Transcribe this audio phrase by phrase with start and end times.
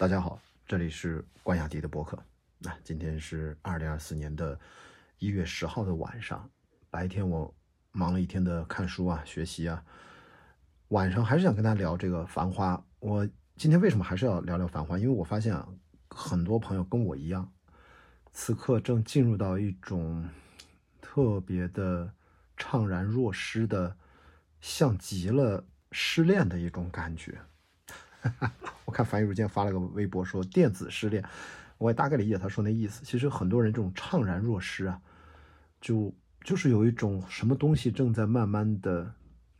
[0.00, 2.18] 大家好，这里是关雅迪的博客。
[2.56, 4.58] 那今天是二零二四年的
[5.18, 6.48] 一月十号的晚上，
[6.88, 7.54] 白天我
[7.92, 9.84] 忙了一天的看书啊、学习啊，
[10.88, 12.76] 晚上还是想跟大家聊这个《繁花》。
[12.98, 14.96] 我今天为什么还是要聊聊《繁花》？
[14.98, 15.68] 因为我发现啊，
[16.08, 17.52] 很多朋友跟我一样，
[18.32, 20.26] 此刻正进入到一种
[21.02, 22.10] 特别的
[22.56, 23.94] 怅然若失的，
[24.62, 27.38] 像极了失恋的一种感觉。
[28.84, 31.24] 我看樊玉茹今天发了个微博说电子失恋，
[31.78, 33.04] 我也大概理解他说那意思。
[33.04, 35.00] 其实很多人这种怅然若失啊，
[35.80, 39.14] 就就是有一种什么东西正在慢慢的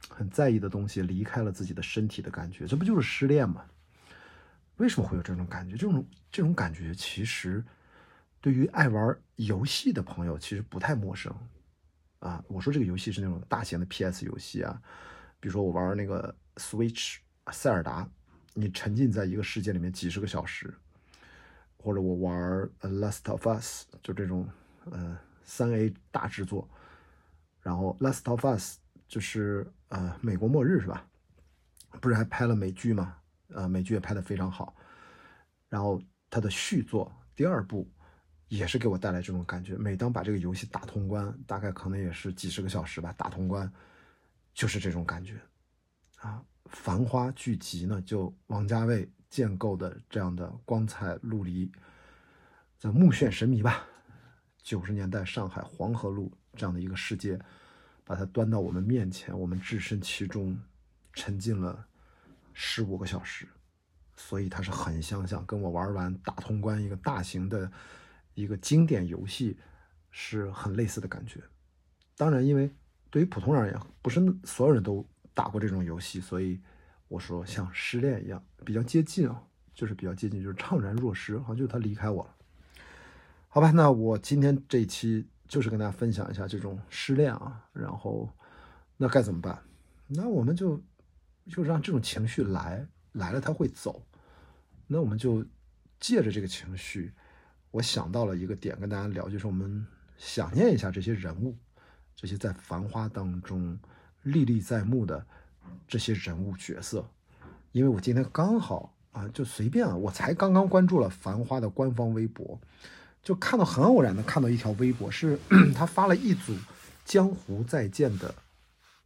[0.09, 3.65] 很在意的东西离开了自己的身体的感觉，这不就是失恋吗？
[4.77, 5.77] 为什么会有这种感觉？
[5.77, 7.65] 这种这种感觉其实
[8.40, 11.34] 对于爱玩游戏的朋友其实不太陌生
[12.18, 12.45] 啊。
[12.48, 14.82] 我说这个游戏是那种大型的 PS 游戏啊，
[15.38, 17.16] 比如说我玩那个 Switch
[17.51, 18.06] 塞尔达。
[18.54, 20.74] 你沉浸在一个世界里面几十个小时，
[21.77, 22.34] 或者我玩
[22.80, 24.48] 《Last of Us》就这种，
[24.90, 26.68] 呃，三 A 大制作，
[27.60, 28.76] 然后《Last of Us》
[29.07, 31.07] 就是呃美国末日是吧？
[32.01, 33.16] 不是还拍了美剧吗？
[33.48, 34.74] 呃，美剧也拍得非常好。
[35.68, 37.88] 然后它的续作第二部
[38.48, 39.76] 也是给我带来这种感觉。
[39.76, 43.73] 每当把这个游戏打通关，大概可能也是几十个小时吧，打通关
[44.52, 45.40] 就是这种感觉
[46.16, 46.42] 啊。
[46.71, 51.71] 繁花聚集呢，就王家卫建构的这样的光彩陆离，
[52.79, 53.87] 叫目眩神迷吧。
[54.63, 57.38] 九十年代上海黄河路这样的一个世界，
[58.04, 60.59] 把它端到我们面前，我们置身其中，
[61.13, 61.87] 沉浸了
[62.52, 63.48] 十五个小时，
[64.16, 67.71] 所以它是很相像，跟我玩完打通关一个大型的
[68.34, 69.59] 一个经典游戏
[70.10, 71.43] 是很类似的感觉。
[72.16, 72.72] 当然，因为
[73.10, 75.04] 对于普通人而言，不是所有人都。
[75.41, 76.60] 打过这种游戏，所以
[77.09, 82.37] 我说像失恋一样，比较接近啊，就是比较接近，就是怅然若失，好像就是他离开我了。
[83.49, 88.28] 好吧，那我今天这一期就是跟大家分享一下这种失恋啊，然后
[88.98, 89.59] 那该怎么办？
[90.09, 90.78] 那我们就
[91.47, 94.04] 就让这种情绪来，来了他会走，
[94.87, 95.43] 那我们就
[95.98, 97.14] 借着这个情绪，
[97.70, 99.87] 我想到了一个点跟大家聊，就是我们
[100.19, 101.56] 想念一下这些人物，
[102.14, 103.78] 这些在繁花当中。
[104.25, 105.26] 历历在目的
[105.88, 107.04] 这些人物角色，
[107.72, 112.60] 因为我今天刚好啊，就随便啊，我才刚刚关注了《繁花》的官方微博，
[113.22, 115.38] 就看到很偶然的看到一条微博，是
[115.75, 116.53] 他发了一组
[117.04, 118.34] 《江湖再见》的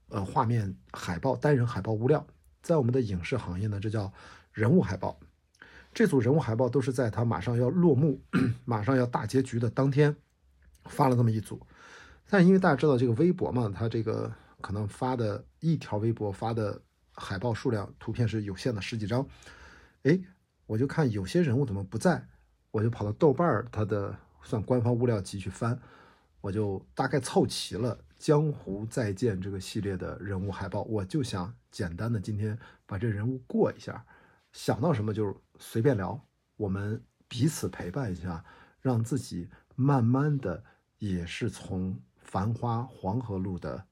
[0.09, 2.27] 呃画面海报，单人海报物料，
[2.63, 4.13] 在我们的影视行业呢，这叫
[4.53, 5.19] 人物海报。
[5.93, 8.21] 这组人物海报都是在他马上要落幕、
[8.65, 10.15] 马上要大结局的当天
[10.85, 11.61] 发了这么一组，
[12.29, 14.33] 但因为大家知道这个微博嘛，它这个。
[14.65, 16.81] 可能发的一条微博发的
[17.13, 19.29] 海报数量图片是有限的十几张，
[20.05, 20.19] 哎，
[20.65, 22.27] 我就看有些人物怎么不在，
[22.71, 25.79] 我就跑到豆瓣儿它的算官方物料集去翻，
[26.41, 34.03] 我就大概凑齐了《江湖再见》这个系列的人物海报，我就想简单的今天把这人物过一下，
[34.53, 36.19] 想到什么就随便聊，
[36.57, 38.43] 我们彼此陪伴一下，
[38.81, 39.47] 让自己
[39.77, 40.65] 慢慢的
[40.97, 43.85] 也是从繁花黄河路的。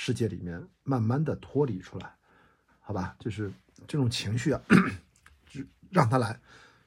[0.00, 2.14] 世界里面慢慢的脱离出来，
[2.78, 3.50] 好吧，就是
[3.88, 4.62] 这种情绪啊，
[5.50, 5.60] 就
[5.90, 6.38] 让他来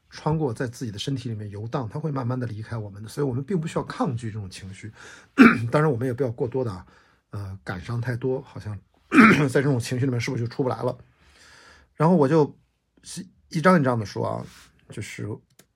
[0.10, 4.90] 穿过在自己的身体里面游荡，他会慢慢的离开我们的，所以我们并不需要抗拒这种情绪，
[5.70, 6.88] 当然我们也不要过多的啊，
[7.32, 8.80] 呃，感伤太多，好像
[9.52, 10.98] 在这种情绪里面是不是就出不来了？
[11.96, 12.58] 然后我就
[13.50, 14.46] 一张一张的说啊，
[14.90, 15.28] 就是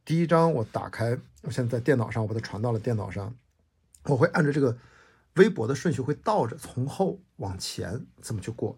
[0.06, 3.36] 第一张我打开，我现在在电脑上，我把它传到了电脑上，
[4.04, 4.78] 我会按照这个。
[5.36, 8.78] 微博的顺序会倒着，从后往前这么去过。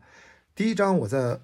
[0.56, 1.40] 第一张我在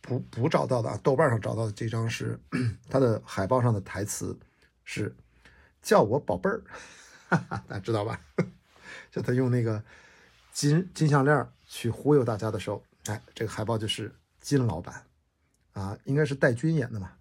[0.00, 2.38] 补补找到的啊，豆瓣上找到的这张是
[2.88, 4.36] 它的海报上的台词
[4.84, 5.14] 是
[5.82, 6.62] “叫我宝贝儿”，
[7.30, 8.20] 大家知道吧？
[9.10, 9.82] 就他用那个
[10.52, 15.04] 金金项链去忽悠大家的时候，哎，这个海报就是金老板
[15.72, 17.12] 啊，应该是戴军演的嘛。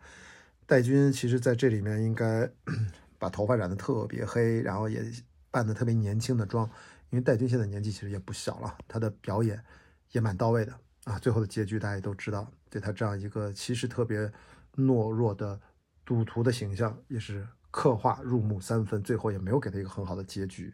[0.66, 2.50] 戴军其实在这里面应该
[3.20, 5.04] 把头发染得特别黑，然后也
[5.52, 6.70] 扮得特别年轻的妆。
[7.10, 9.64] 因为戴军现在年纪其实也不小了，他的表演
[10.12, 10.74] 也蛮到位的
[11.06, 11.18] 啊。
[11.20, 14.30] 最后的结局大家也都知道，对他这样一个其实特别
[14.76, 15.60] 懦弱的
[16.04, 20.74] 赌徒的形象也是刻画入木三分，最后也没有给他一个很好的结局。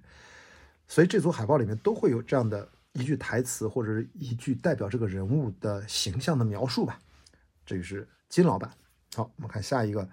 [0.87, 6.99] 所以这组海报里面都会有这样的一句台词或者是一句代表这个人物的形象的描述吧。
[7.65, 8.71] 这个是金老板。
[9.15, 10.09] 好，我们看下一个。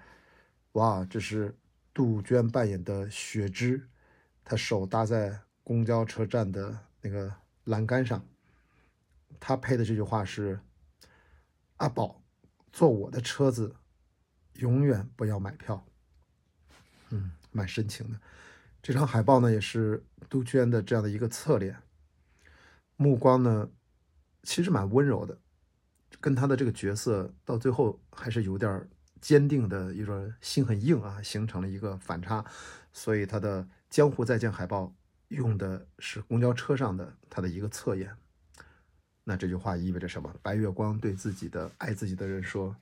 [0.72, 1.56] 哇，这是
[1.94, 3.88] 杜鹃扮演的雪芝，
[4.44, 5.40] 她手搭在。
[5.70, 7.32] 公交车站的那个
[7.62, 8.26] 栏杆上，
[9.38, 10.58] 他配的这句话是
[11.78, 12.20] ：“阿宝，
[12.72, 13.76] 坐我的车子
[14.54, 15.86] 永远不要买票。
[17.10, 18.18] 嗯，蛮深情的。
[18.82, 21.80] 这张海报呢，也是杜鹃的这样的一个侧脸，
[22.96, 23.70] 目光呢，
[24.42, 25.38] 其实蛮温柔的，
[26.20, 28.88] 跟他的这个角色到最后还是有点
[29.20, 32.44] 坚定的一种心很硬啊，形成了一个反差。
[32.92, 34.92] 所以他的《江湖再见》海报
[35.30, 38.14] 用的是公交车上的他的一个侧颜。
[39.24, 40.32] 那这句话意味着什么？
[40.42, 42.74] 白月光对自己的爱自己的人说：“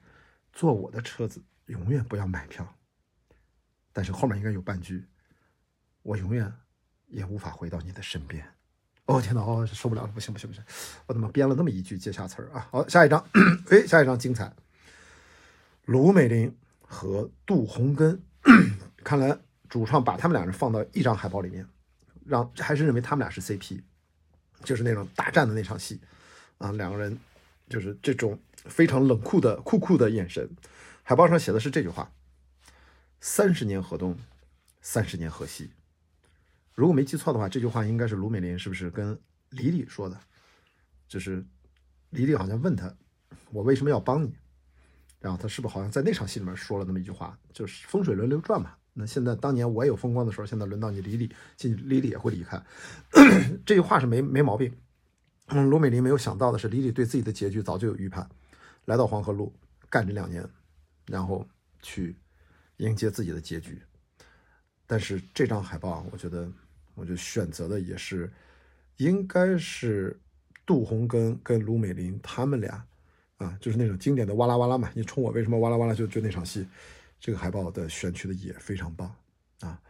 [0.53, 2.77] 坐我的车子，永远不要买票。”
[3.93, 5.05] 但是后面应该有半句
[6.03, 6.53] ：“我永远
[7.06, 8.47] 也无法回到你的身边。”
[9.06, 9.41] 哦天哪！
[9.41, 10.09] 哦，受不了了！
[10.09, 10.62] 不行不行不行！
[11.06, 12.69] 我怎么编了那么一句接下词儿啊？
[12.71, 13.27] 好，下一张，
[13.71, 14.55] 哎，下一张精彩。
[15.87, 18.23] 卢美玲和杜洪根，
[19.03, 21.67] 看来主创把他们俩人放到一张海报里面，
[22.29, 23.81] 让还是认为他们俩是 CP，
[24.63, 25.99] 就是那种大战的那场戏
[26.59, 27.19] 啊，两个人
[27.69, 30.49] 就是这种非常冷酷的酷酷的眼神。
[31.03, 32.13] 海报上写的是这句话。
[33.21, 34.17] 三十年河东，
[34.81, 35.71] 三十年河西。
[36.75, 39.19] 如果没记错的话，这句话应该是卢美玲是不是跟
[39.51, 40.21] 李李说的？
[41.09, 41.45] 就是
[42.11, 42.95] 李李好像问他
[43.51, 44.37] ：“我为什么要帮你？”
[45.19, 47.37] 然后他是不是好像在那场戏里面说了那么一句话？
[47.53, 48.78] 就是风水轮流转嘛。
[48.99, 52.61] 那现在当年我也有风光的时候，现在轮到你李李，进李李也会离开。
[53.65, 54.73] 这句话是没没毛病。
[55.47, 58.29] 嗯，卢美玲没有想到的是，李李对自己的结局早就有预判，
[58.87, 59.53] 来到黄河路
[59.89, 60.45] 干这两年，
[61.06, 61.47] 然后
[61.81, 62.17] 去。
[62.79, 63.77] 迎接自己的结局，
[64.87, 66.49] 但是这张海报，我觉得，
[66.95, 68.33] 我就选择的也是，
[68.99, 70.17] 应该是
[70.65, 72.87] 杜洪根跟卢美玲他们俩，
[73.39, 74.89] 啊，就是那种经典的哇啦哇啦嘛。
[74.95, 75.93] 你冲我为什么哇啦哇啦？
[75.93, 76.65] 就就那场戏，
[77.20, 79.15] 这个海报的选取的也非常棒
[79.61, 79.81] 啊。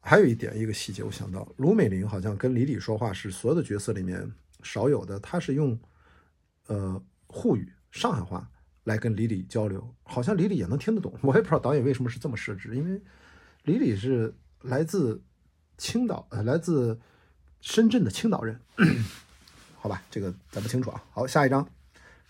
[0.00, 4.30] 还有一点一个细节，我想到卢美玲好像跟李李说话是所有的角色里面
[4.62, 5.78] 少有的，她是用
[6.66, 8.50] 呃沪语上海话。
[8.84, 11.18] 来跟李李交流，好像李李也能听得懂。
[11.22, 13.00] 我也不知道导演为什么是这么设置，因为
[13.62, 15.22] 李李是来自
[15.78, 17.00] 青岛，呃，来自
[17.62, 18.60] 深圳的青岛人。
[19.80, 21.02] 好吧，这个咱不清楚啊。
[21.12, 21.66] 好，下一张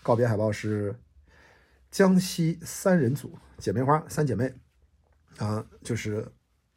[0.01, 0.97] 告别海报是
[1.95, 4.53] 江西三人组姐妹花三姐妹
[5.37, 6.29] 啊，就是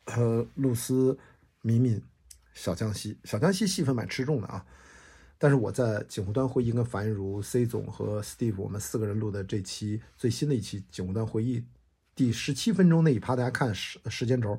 [0.04, 1.18] 呃露丝、
[1.60, 2.00] 敏敏、
[2.54, 3.18] 小江西。
[3.24, 4.64] 小江西戏份蛮吃重的啊。
[5.36, 11.64] 但是我在警湖端会议跟樊如 C 总和 Steve 我们四个人录的这期最新的一期警湖端会议
[12.14, 14.56] 第十七分钟那一趴，大家看时时间轴，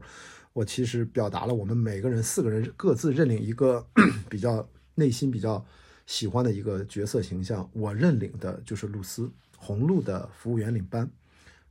[0.52, 3.88] 我其实表达了我们每个人四个人各自认领一个
[4.30, 5.66] 比较内心比较
[6.06, 7.70] 喜欢的一个角色形象。
[7.72, 11.08] 我认领的就是露丝红路的服务员领班。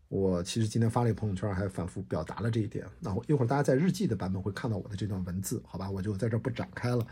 [0.08, 2.86] 我其实今天发了一个朋友圈，还反复表达了这一点。
[3.00, 5.90] 那我一会儿大家在日记的版本会看到我的这段文字，好吧？
[5.90, 7.06] 我就在这不展开了。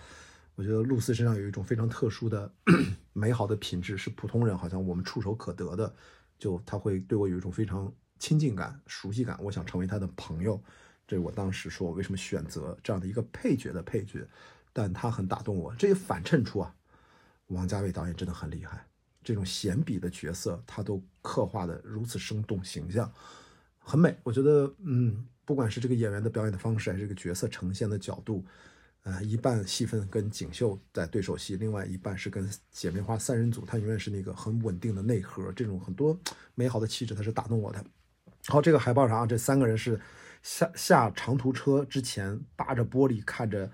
[0.55, 2.51] 我觉得露丝身上有一种非常特殊的
[3.13, 5.95] 美好的品质，是普通人好像我们触手可得的，
[6.39, 9.39] 就他会对我有一种非常亲近感、熟悉感。
[9.43, 10.59] 我想成为他的朋友，
[11.07, 14.27] 这是我当时说我为什么选择这样的一个配角的配角，
[14.73, 15.75] 但他很打动我。
[15.75, 16.75] 这也反衬出啊，
[17.49, 18.87] 王家卫导演真的很厉害，
[19.27, 23.13] 这种闲笔的角色他都刻画的如此生动形象，
[23.81, 24.17] 很美。
[24.23, 28.45] 我觉得，嗯，不管是这个演员的表演的方式，还是这个角色呈现的角度。
[29.03, 36.17] 呃，一半戏份跟锦绣在对手戏，另外一半是跟姐妹花三人组，他永远是那个很稳定的内核，这种很多
[36.55, 37.85] 美好的气质，他是打动我的。
[38.47, 40.01] 好，这个海报上啊，这三个人是
[40.43, 43.69] 下下长途车之前，扒着玻璃看着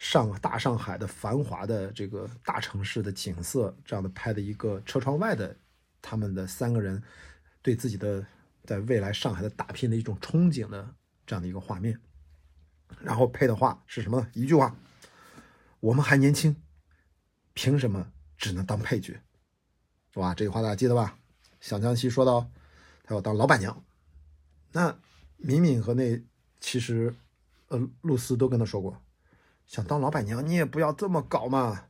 [0.00, 5.54] 上大上海的繁华的这个大城市的景色，这样的拍的一个车窗外的
[6.00, 7.00] 他们的三个人
[7.60, 8.26] 对自己的
[8.64, 10.94] 在未来上海的打拼的一种憧憬的
[11.26, 12.00] 这样的一个画面。
[13.02, 14.26] 然后配的话是什么？
[14.32, 14.74] 一句话：
[15.80, 16.56] 我们还年轻，
[17.52, 19.20] 凭什么只能当配角？
[20.14, 20.34] 是吧？
[20.34, 21.18] 这句话大家记得吧？
[21.60, 22.50] 小江西说到，
[23.04, 23.84] 他要当老板娘。
[24.72, 24.98] 那
[25.36, 26.18] 敏敏和那
[26.58, 27.14] 其实，
[27.68, 28.96] 呃，露丝都跟他说过，
[29.70, 31.84] 想当老板娘，你也不要这么搞嘛。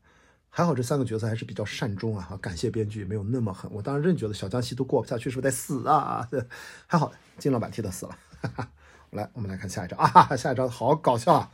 [0.51, 3.71] 还好这三个角色还是比较善终啊，感谢编剧没有那么狠。
[3.73, 6.29] 我当时真觉得小江西都过不下去，是不是得死啊？
[6.87, 8.19] 还好金老板替他死了。
[8.43, 8.69] 哈哈。
[9.13, 10.37] 来，我们来看下一张啊！
[10.37, 11.51] 下一张好搞笑啊！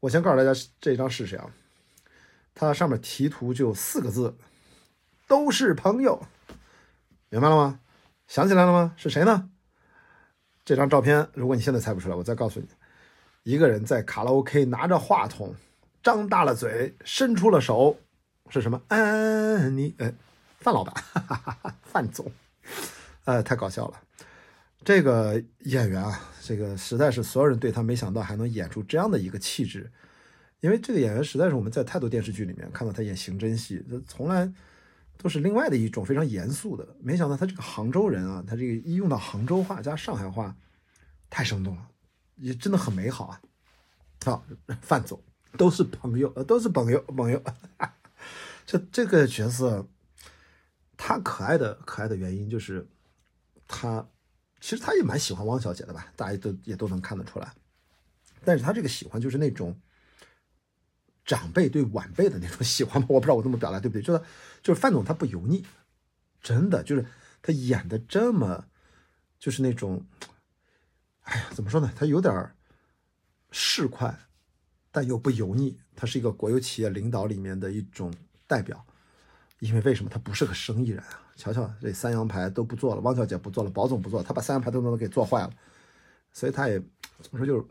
[0.00, 1.48] 我先告诉大家，这一张是谁啊？
[2.52, 4.36] 它上面题图就四个字，
[5.28, 6.26] 都是朋友，
[7.28, 7.78] 明白了吗？
[8.26, 8.92] 想起来了吗？
[8.96, 9.50] 是谁呢？
[10.64, 12.66] 这张照片，如果你现在猜不出来，我再告诉你，
[13.44, 15.54] 一个人在卡拉 OK 拿着话筒，
[16.02, 17.96] 张大了嘴，伸出了手，
[18.48, 18.80] 是什么？
[18.88, 20.12] 嗯，你，呃，
[20.58, 22.32] 范老板，哈哈哈范总，
[23.24, 24.00] 呃，太搞笑了。
[24.82, 29.90] 这个演员啊，这个实在是所有人对他没想到还能演出这样的一个气质，
[30.60, 34.50] 因为这个演员实在是我们在太多电视剧里面看到他演刑侦戏，他从来
[35.18, 36.86] 都是另外的一种非常严肃的。
[36.98, 40.56] 没想到他这个杭州人啊，他这个一用到杭州话加上海话，
[41.28, 41.88] 太生动了，
[42.36, 43.40] 也真的很美好啊。
[44.24, 44.44] 好，
[44.80, 45.22] 范总
[45.56, 47.42] 都是朋友，都是朋友，朋友。
[48.66, 49.86] 这这个角色，
[50.96, 52.86] 他可爱的可爱的原因就是
[53.68, 54.08] 他。
[54.60, 57.52] 其实他也蛮喜欢汪小姐的吧，大家都也都能看得出来。
[58.46, 59.78] 但是他这个喜欢就是那种
[61.22, 64.00] 长辈对晚辈的那种喜欢吧，我不知道我这么表达对不对？
[64.00, 64.22] 就是
[64.62, 65.62] 就是范总他不油腻，
[66.40, 67.04] 真的就是
[67.42, 68.64] 他演的这么
[69.38, 70.02] 就是那种，
[71.24, 71.92] 哎呀，怎么说呢？
[71.94, 72.32] 他有点
[73.50, 74.14] 市侩，
[74.90, 75.78] 但又不油腻。
[75.96, 78.12] 他是一个国有企业领导里面的一种
[78.46, 78.84] 代表，
[79.60, 81.22] 因为为什么他不是个生意人啊？
[81.36, 85.50] 瞧瞧，这三羊牌都不做了，汪小姐不做了，保总不做，他把三羊牌都能给做坏了，
[86.32, 86.78] 所以他也
[87.20, 87.64] 怎么说，就是，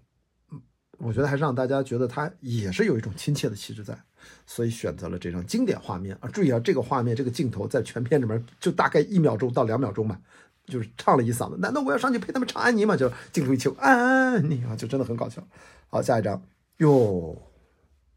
[0.52, 0.62] 嗯
[1.00, 3.98] 我觉得还是让大家觉得他也是有一种亲切的气质在，
[4.46, 6.30] 所以选择了这张经典画面啊！
[6.30, 10.20] 注意啊，这个画面这个镜头在全片里面就大概一秒钟到两秒钟吧，
[10.66, 12.96] 就是唱了一嗓子，难道我要上去陪他们唱安妮吗？
[12.96, 15.46] 就镜头一切，安妮啊，就真的很搞笑。
[15.90, 16.42] 好，下一张，
[16.78, 17.38] 哟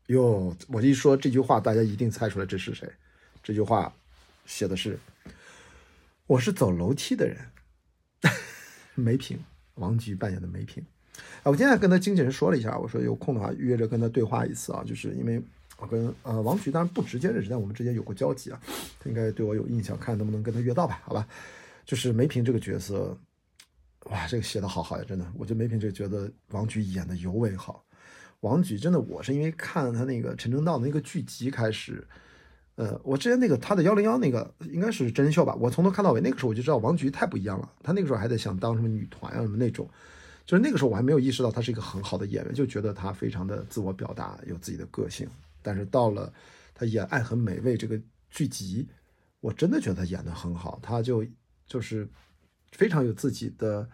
[0.07, 2.89] 哟，我一说这句话，大家一定猜出来这是谁？
[3.43, 3.93] 这句话
[4.45, 4.99] 写的是。
[6.29, 7.37] 我是走楼梯的人，
[8.97, 9.39] 梅萍，
[9.75, 10.85] 王菊扮演的梅萍。
[11.45, 15.41] 啊，我今天跟他经纪人说了一下，我说有空的话约着跟他对话一次啊，就是因为
[15.79, 18.61] 我跟呃王菊当然不直接认识，但我们之间有过交集啊，
[18.99, 21.01] 他应该对我有印象，看能不能跟他约到吧？
[21.05, 21.29] 好吧，
[21.87, 23.17] 就是梅萍这个角色，
[24.11, 27.83] 哇，这个写的好好呀，真的，我觉得梅萍这个角色王菊演的尤为好。
[28.41, 32.07] 王菊真的，我是因为看他那个陈正道的那个剧集开始。
[32.75, 37.73] 呃，我之前那个他的幺零幺那个应该是真人秀吧，我从头看到尾，那个时候我就知道王菊太不一样了。
[37.83, 39.89] 他那个时候还在想当什么女团啊什么那种，
[40.45, 45.27] 就是那个时候我还没有意识到他是一个很好的演员，就觉得他非常的自我表达，有自己的个性。
[45.63, 46.31] 但是到了
[46.75, 48.87] 他演《爱很美味》这个剧集，
[49.41, 51.25] 我真的觉得他演的很好，他就
[51.67, 52.09] 就是
[52.73, 53.89] 非常有自己的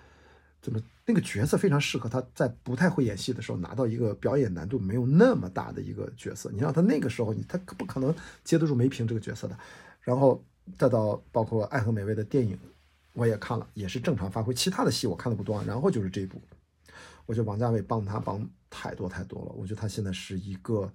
[0.60, 0.80] 怎么。
[1.04, 6.48] 那个角色非常适合他在不太会演戏的时候拿到一个表演难度没有那么大的一个角色。
[6.52, 8.14] 你让他那个时候，你他不可能
[8.44, 9.58] 接得住梅萍这个角色的。
[10.00, 10.40] 然后
[10.78, 12.56] 再到包括《爱和美味》的电影，
[13.14, 14.54] 我也看了，也是正常发挥。
[14.54, 15.60] 其他的戏我看的不多。
[15.64, 16.40] 然后就是这部，
[17.26, 19.52] 我觉得王家卫帮他帮太多太多了。
[19.56, 20.90] 我觉得他现在是一个，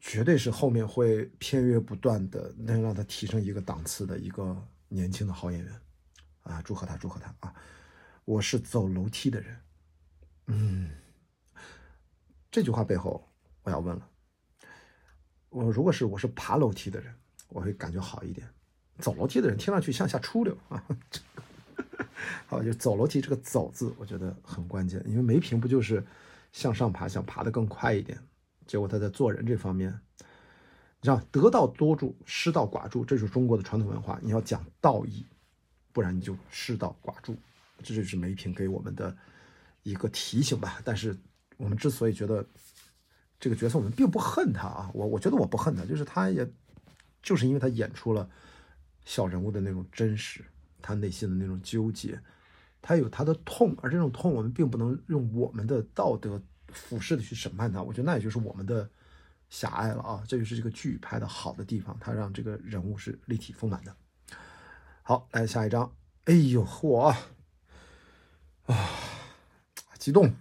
[0.00, 4.60] 绝对是后面会片约不断的，能让他提升一个档次的一个
[4.92, 5.80] 年轻的好演员
[6.42, 6.60] 啊！
[6.62, 7.54] 祝贺他，祝贺他啊！
[8.24, 9.60] 我是走楼梯的人，
[10.46, 10.90] 嗯，
[12.50, 13.26] 这句话背后
[13.62, 14.08] 我要问了，
[15.48, 17.14] 我如果是我是爬楼梯的人，
[17.48, 18.46] 我会感觉好一点。
[18.98, 20.84] 走楼梯的人听上去向下出溜 啊，
[22.46, 26.04] 好，就走楼梯这个“走”字，我觉得很关键，因为梅萍不就是
[26.52, 28.18] 向上爬，想爬得更快一点，
[28.66, 29.98] 结果他在做人这方面，
[31.02, 35.26] 让，得道多助，失道寡助，这就是中国的传统文化，你要讲道义，
[35.92, 37.36] 不然你就失道寡助。
[37.82, 39.16] 这就是梅萍给我们的
[39.82, 40.80] 一个提醒吧。
[40.84, 41.18] 但是
[41.56, 42.46] 我们之所以觉得
[43.40, 44.90] 这个角色，我们并不恨他啊。
[44.94, 46.48] 我我觉得我不恨他，就是他也
[47.20, 48.30] 就是因为他演出了
[49.04, 50.44] 小人物的那种真实，
[50.80, 52.20] 他内心的那种纠结，
[52.80, 57.82] 他有他的痛，而这种痛我们并不能用我们的道德俯视的去审判他。
[57.82, 58.88] 我觉得那也就是我们的
[59.52, 60.24] 狭隘了啊。
[60.26, 63.94] 这就是这个剧拍的好的地方，它让这个人物是立体丰满的。
[65.02, 65.92] 好，来下一张。
[66.24, 67.14] 哎呦，嚯！
[68.64, 68.88] 啊，
[69.98, 70.32] 激动！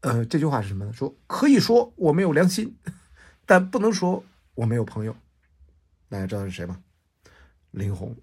[0.00, 0.92] 呃，这句话是什么呢？
[0.92, 2.76] 说可以说我没有良心，
[3.46, 5.14] 但不能说我没有朋友。
[6.08, 6.82] 大家知道是谁吗？
[7.70, 8.16] 林红。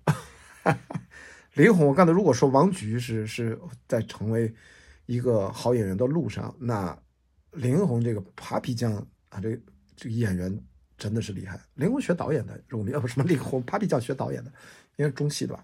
[1.53, 3.57] 林红，我刚才如果说王菊是是
[3.87, 4.53] 在成为
[5.05, 6.97] 一个好演员的路上，那
[7.51, 9.61] 林红这个 Papi 酱啊，这个
[9.97, 10.57] 这个演员
[10.97, 11.59] 真的是厉害。
[11.73, 14.49] 林红学导演的，如果呃不什么林红 Papi 酱学导演的，
[14.95, 15.63] 应该中戏的吧？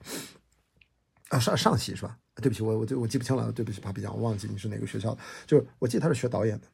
[1.29, 2.17] 啊，上上戏是吧？
[2.35, 5.21] 对不起，我我就我记不清了，对不起，帕比酱，我忘记你是哪个学校的。
[5.47, 6.67] 就是我记得他是学导演的，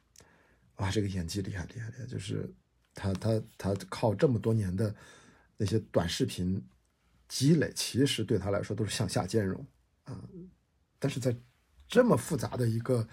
[0.78, 2.06] 哇，这个演技厉害厉害厉害！
[2.08, 2.52] 就是
[2.96, 4.96] 他他他靠这么多年的
[5.58, 6.64] 那些短视频
[7.28, 9.64] 积累，其实对他来说都是向下兼容
[10.06, 10.20] 啊。
[10.98, 11.36] 但是在
[11.88, 13.08] 这么复杂的一个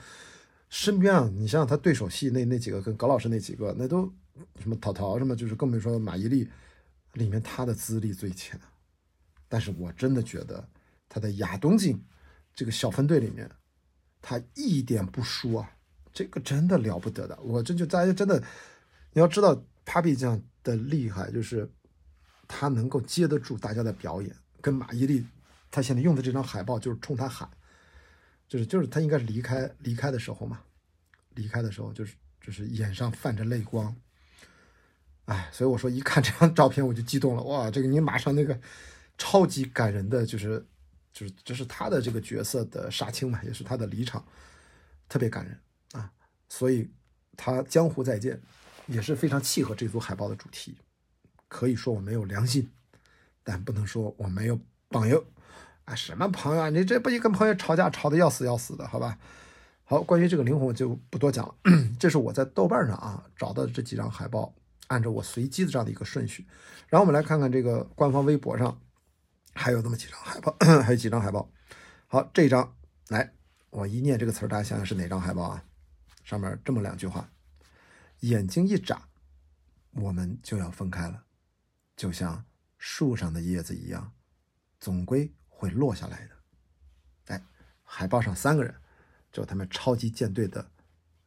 [0.74, 4.12] 身边啊，你想想他对手戏那那几个跟葛老师那几个，那都
[4.58, 6.48] 什么陶陶什么，就是更别说马伊琍
[7.12, 8.60] 里面他的资历最浅。
[9.48, 10.68] 但是我真的觉得
[11.08, 12.04] 他的亚东镜。
[12.56, 13.50] 这个小分队里面，
[14.22, 15.68] 他一点不输啊！
[16.12, 18.40] 这个真的了不得的，我这就大家真的，
[19.12, 21.68] 你要知道 Papi 酱的厉害，就是
[22.46, 24.32] 他能够接得住大家的表演。
[24.60, 25.24] 跟马伊琍，
[25.68, 27.48] 他现在用的这张海报就是冲他喊，
[28.48, 30.60] 就是就是他应该是离开离开的时候嘛，
[31.34, 33.94] 离开的时候就是就是眼上泛着泪光，
[35.24, 38.58] 哎，所以我说一看这张照片我就激动了，哇，这个你马上那个
[39.16, 40.64] 超级感人的就是
[41.12, 44.24] 就是这是他的这个角色的杀青嘛，也是他的离场，
[45.08, 45.58] 特别感人
[45.92, 46.12] 啊，
[46.48, 46.88] 所以
[47.36, 48.40] 他江湖再见
[48.86, 50.76] 也是非常契合这组海报的主题，
[51.48, 52.70] 可以说我没有良心，
[53.42, 55.22] 但不能说我没有榜样
[55.84, 59.18] 啊，什么朋友啊，你这不就跟朋友吵架吵得要死要死的，好吧？
[59.84, 61.54] 好，关于这个灵魂我就不多讲了，
[62.00, 64.54] 这是我在豆瓣上啊找到的这几张海报。
[64.88, 66.46] 按照我随机的这样的一个顺序，
[66.88, 68.78] 然后我们来看看这个官方微博上
[69.54, 71.50] 还有这么几张海报， 还有几张海报。
[72.06, 72.76] 好，这张
[73.08, 73.32] 来，
[73.70, 75.64] 我一念这个词儿，大家想想是哪张海报啊？
[76.22, 77.30] 上面这么两句话：
[78.20, 79.08] 眼睛一眨，
[79.92, 81.24] 我们就要分开了，
[81.96, 82.44] 就像
[82.76, 84.12] 树上的叶子一样，
[84.80, 85.32] 总归
[85.64, 86.30] 会落下来的。
[87.35, 87.42] 哎，
[87.83, 88.75] 海报上三个人，
[89.33, 90.64] 就他们超级舰队的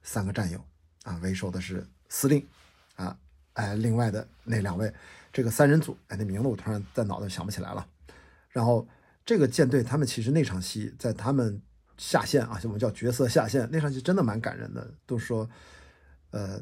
[0.03, 0.63] 三个战友
[1.03, 2.47] 啊，为首的是司令
[2.95, 3.17] 啊。
[3.53, 4.93] 哎，另外的那两位，
[5.33, 7.87] 这个三人组，哎，那名字我突然在脑袋想不起来了。
[8.49, 8.87] 然后
[9.25, 11.59] 这个舰队，他们其实那场戏在他们
[11.97, 14.93] 下线啊，我们叫角色下线，那场戏真的蛮感人的。
[15.07, 15.49] 都说，
[16.29, 16.61] 呃，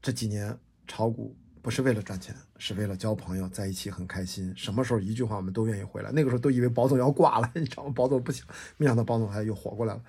[0.00, 4.52] 这几年炒股不是为了赚钱，是为了交朋友，在一起很开心。
[4.56, 6.10] 什么时候一句话我们都愿意回来。
[6.10, 7.92] 那个时候都以为保总要挂了， 你知道吗？
[7.94, 8.44] 保总不行，
[8.76, 10.02] 没想到保总还又活过来了。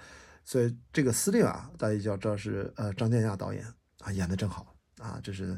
[0.43, 3.63] 所以这个司令啊，大家就要知道是呃张建亚导演
[4.01, 5.57] 啊，演的真好啊，这是。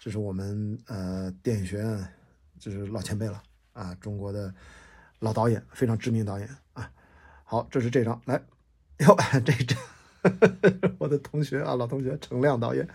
[0.00, 2.08] 这是我们呃电影学院，
[2.60, 3.42] 就是老前辈了
[3.72, 4.54] 啊，中国的
[5.18, 6.88] 老导演，非常知名导演啊。
[7.42, 8.40] 好，这是这张来，
[8.98, 9.76] 哟， 这张
[11.00, 12.88] 我的同学啊，老同学程亮导演，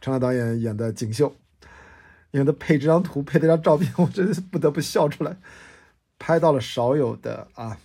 [0.00, 1.32] 程亮导演演的锦绣，
[2.30, 5.36] 因为他配这张图配这张照片， 我真是不得不笑出来，
[6.18, 7.78] 拍到了少有的啊，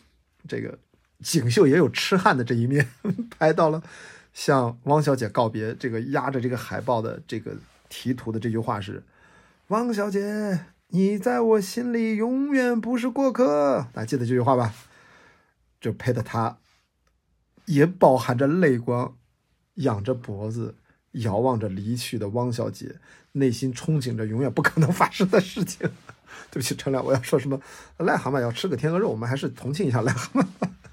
[0.47, 0.79] 这个
[1.21, 2.89] 锦绣也有痴汉的这一面，
[3.37, 3.81] 拍到了
[4.33, 7.55] 向汪小姐告别，这个压着这个海报的这个。
[7.95, 9.03] 题图的这句话是
[9.69, 14.73] ：“汪小姐，你在我心里永远不是过客。”大家记得这句话吧？
[15.79, 16.57] 就配的他，
[17.65, 19.15] 也饱含着泪光，
[19.75, 20.73] 仰着脖子，
[21.13, 22.99] 遥望着离去的汪小姐，
[23.31, 25.89] 内心憧憬着永远不可能发生的事情。
[26.51, 27.59] 对不起，陈亮，我要说什么？
[27.97, 30.45] 癞蛤蟆要吃个天鹅肉，我们还是同情一下癞蛤蟆。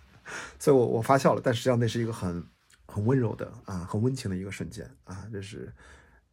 [0.58, 2.44] 所以我我发笑了，但实际上那是一个很
[2.86, 5.72] 很温柔的啊，很温情的一个瞬间啊，这是。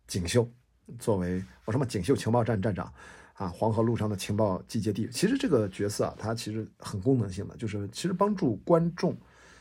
[0.08, 0.50] 锦绣
[0.98, 2.90] 作为我什么锦绣情报站站长
[3.34, 5.06] 啊，黄河路上的情报集结地。
[5.12, 9.14] 其实这个角色啊，他其实很功能性的，就是其实帮助观众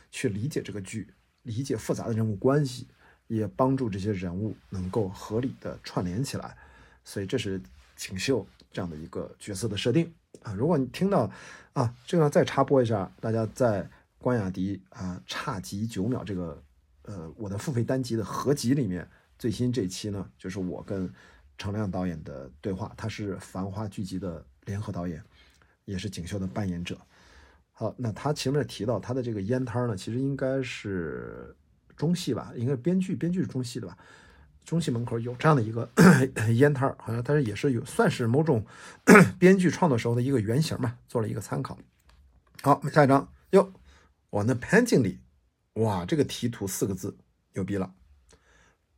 [0.09, 1.13] 去理解这个剧，
[1.43, 2.87] 理解复杂的人物关系，
[3.27, 6.55] 也帮助这些人物能够合理的串联起来。
[7.03, 7.61] 所以这是
[7.95, 10.11] 锦绣这样的一个角色的设定
[10.43, 10.53] 啊。
[10.53, 11.31] 如果你听到
[11.73, 16.61] 啊，这个再插播一下，大家在关雅迪啊差集九秒这个
[17.03, 19.07] 呃我的付费单集的合集里面。
[19.39, 21.07] 最新这期呢，就是我跟
[21.59, 22.91] 程亮导演的对话。
[22.97, 25.23] 他是《繁花》剧集的联合导演，
[25.85, 26.97] 也是锦绣的扮演者。
[27.71, 31.55] 好，那他前面提到他的这个烟摊呢，其实应该是
[31.97, 32.53] 中戏吧？
[32.55, 33.97] 应该是编剧，编剧是中戏的吧？
[34.63, 35.89] 中戏门口有这样的一个
[36.55, 38.65] 烟摊儿好像但是也是有算是某种
[39.39, 41.77] 编剧创作时候的一个原型吧，做了一个参考。
[42.61, 43.73] 好，我们下一张哟，
[44.29, 45.19] 我那潘经理，
[45.73, 47.17] 哇，这个题图四个字，
[47.53, 47.93] 牛逼了。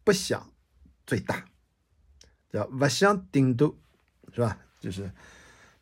[0.03, 0.51] 不想
[1.05, 1.45] 最大，
[2.51, 3.77] 叫不想顶多，
[4.33, 4.57] 是吧？
[4.79, 5.11] 就是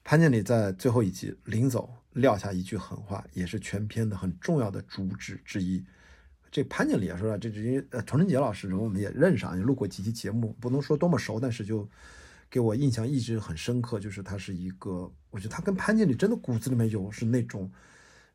[0.03, 5.85] 潘经理在最后一集临走撂下一句狠话，也是全片的很重要的主旨之一。
[6.51, 11.87] 这潘经理啊，说了，这因为呃，童晨杰老师我们也认识啊，也录过几期节目，不能说多么熟，但是就
[12.49, 17.71] 给我印象一直很深刻，就是他是一个，我觉得他跟潘经理真的骨子里面有是那种。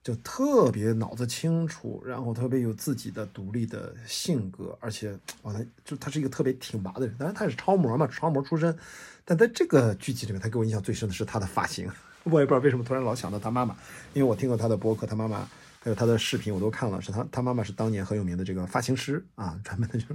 [0.05, 7.15] 就特别脑子清楚，然后特别有自己的独立的性格，而且完了就他是一个特别挺拔的人。
[7.17, 8.77] 当然他是超模嘛，超模出身。
[9.25, 11.89] 但在这个剧集里面，他给我印象最深的是他的发型。
[12.25, 13.77] 我也不知道为什么突然老想到他妈妈，
[14.13, 15.49] 因为我听过他的播客，他妈妈
[15.85, 20.07] 还有他的视频我都看了，是他他妈妈是当年很有名的这个发型师啊，专门的就。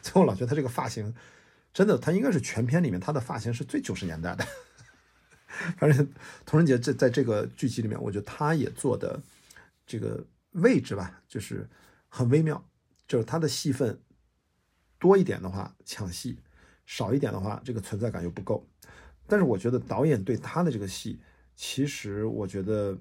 [0.00, 1.12] 所以我老觉得他这个发型
[1.74, 4.46] 真的，他应该是全片里面他的发型是最九十年代的。
[5.76, 6.08] 反正
[6.46, 9.20] 童人杰在在这个剧集里面，我觉得他也做的
[9.84, 11.68] 这个位置吧，就是
[12.06, 12.64] 很微妙。
[13.08, 14.00] 就是他的戏份
[15.00, 16.38] 多一点的话抢戏，
[16.86, 18.64] 少一点的话这个存在感又不够。
[19.26, 21.18] 但是我觉得导演对他的这个戏，
[21.56, 22.96] 其实我觉得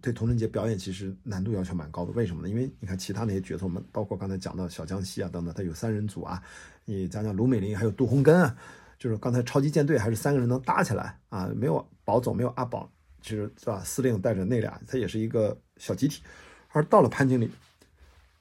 [0.00, 2.12] 对童人杰表演其实难度要求蛮高的。
[2.12, 2.48] 为什么呢？
[2.48, 6.42] 因为你看其他那些角色，我们包括刚才讲到小江西啊等等，他有三人组啊，
[6.84, 8.56] 你讲讲卢美玲还有杜洪根啊。
[8.98, 11.46] 就是刚才超级舰队还是三个人能搭起来啊？
[11.54, 13.82] 没有宝总，没有阿宝，其实是吧？
[13.84, 16.22] 司令带着那俩，他也是一个小集体。
[16.70, 17.50] 而到了潘经理，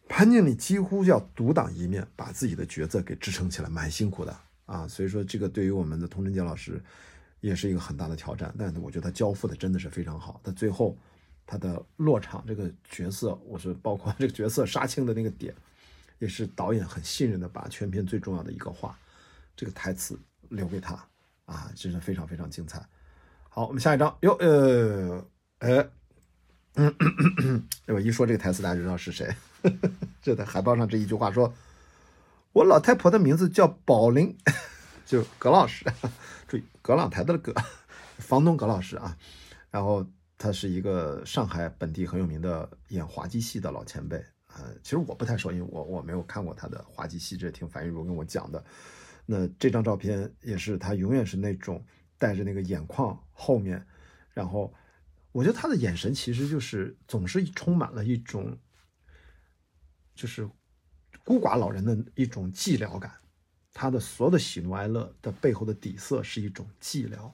[0.08, 4.34] 潘经理几乎要独当一面，把自己的角色给支撑起来，蛮辛苦的
[4.66, 6.82] 啊，所以说这个对于我们的童晨杰老师
[7.42, 8.56] 也是一个很大的挑战。
[8.58, 10.40] 但是我觉得他交付的真的是非常好。
[10.42, 10.98] 他最后
[11.46, 15.54] 他的落场这个角色，我是包括这个角色杀青的那个点，
[16.20, 18.98] 也是导演很信任的，把全片最重要的一个话，
[19.56, 20.94] 这个台词留给他
[21.46, 22.84] 啊，真是非常非常精彩。
[23.50, 25.26] 好，我们下一张哟，呃，
[25.60, 25.90] 哎，
[26.76, 29.34] 嗯，我一说这个台词，大家就知道是谁。
[30.22, 31.54] 这在海报上这一句话说。
[32.56, 34.34] 我老太婆的名字叫宝玲，
[35.06, 35.84] 就葛老师，
[36.48, 37.54] 注意葛朗台的葛，
[38.18, 39.18] 房东葛老师啊。
[39.70, 44.18] 然后他是一个上海本地很有名的演滑稽戏的老前辈
[44.48, 44.74] 呃。
[44.84, 48.64] 其实我不太熟，因为我我没有看过他的滑稽戏，这听樊玉茹跟我讲的。
[49.26, 51.84] 那这张照片也是他永远是那种
[52.18, 53.86] 带着那个眼眶后面，
[54.34, 54.74] 然后
[55.32, 58.58] 我觉得他的眼神其实就是总是充满了一种，
[60.14, 60.50] 就是。
[61.24, 63.12] 孤寡老人的一种寂寥感，
[63.74, 67.32] 他的所有的喜怒哀乐的背后的底色是一种寂寥。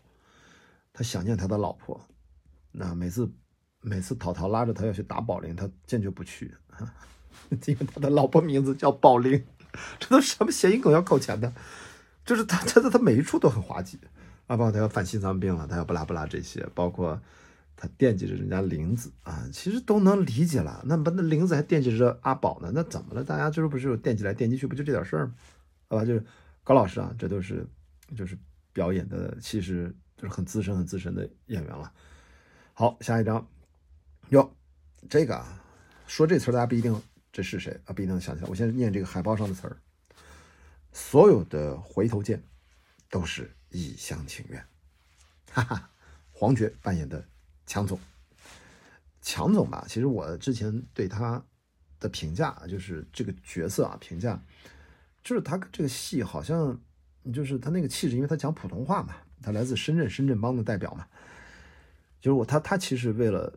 [0.94, 2.00] 他想念他的老婆，
[2.72, 3.32] 那每次
[3.82, 6.54] 每次淘淘拉着他要去打宝林，他坚决不去，
[7.68, 9.44] 因为他的老婆名字叫宝林。
[10.00, 11.54] 这都什么谐音梗要扣钱的？
[12.26, 14.00] 就是他他他每一处都很滑稽
[14.48, 17.22] 啊，包括他要犯心脏病了，他要不拉不拉这些，包括。
[17.74, 20.84] 他惦记着人家玲子啊，其实都能理解了。
[20.86, 23.24] 那不那玲子还惦记着阿宝呢，那怎么了？
[23.24, 25.34] 大家就是不是有惦记来惦记去，不就这点事儿吗？
[25.90, 26.24] 好吧，就是
[26.64, 27.66] 高老师啊，这都是
[28.16, 28.38] 就是
[28.72, 31.92] 表演的，其实就是很资深、很资深的演员了。
[32.82, 33.48] 好，下一张
[34.30, 34.56] 哟，
[35.08, 35.64] 这个啊，
[36.08, 37.00] 说这词儿大家不一定
[37.32, 38.50] 这是谁啊，不一定想起来。
[38.50, 39.78] 我先念这个海报上的词儿：
[40.92, 42.42] 所有的回头见
[43.08, 44.66] 都是一厢情愿。
[45.54, 45.92] 哈哈，
[46.32, 47.24] 黄觉扮演的。
[47.68, 48.00] 强总，
[49.22, 51.40] 强总吧，其实我之前对他
[52.00, 54.44] 的评价就是这个角色啊，评价
[55.24, 56.82] 就是他这个戏好像
[57.32, 61.08] 就是他那个气质，因为他讲普通话嘛，他来自深圳，深圳帮的代表嘛，
[62.22, 63.52] 就是我他他其实为了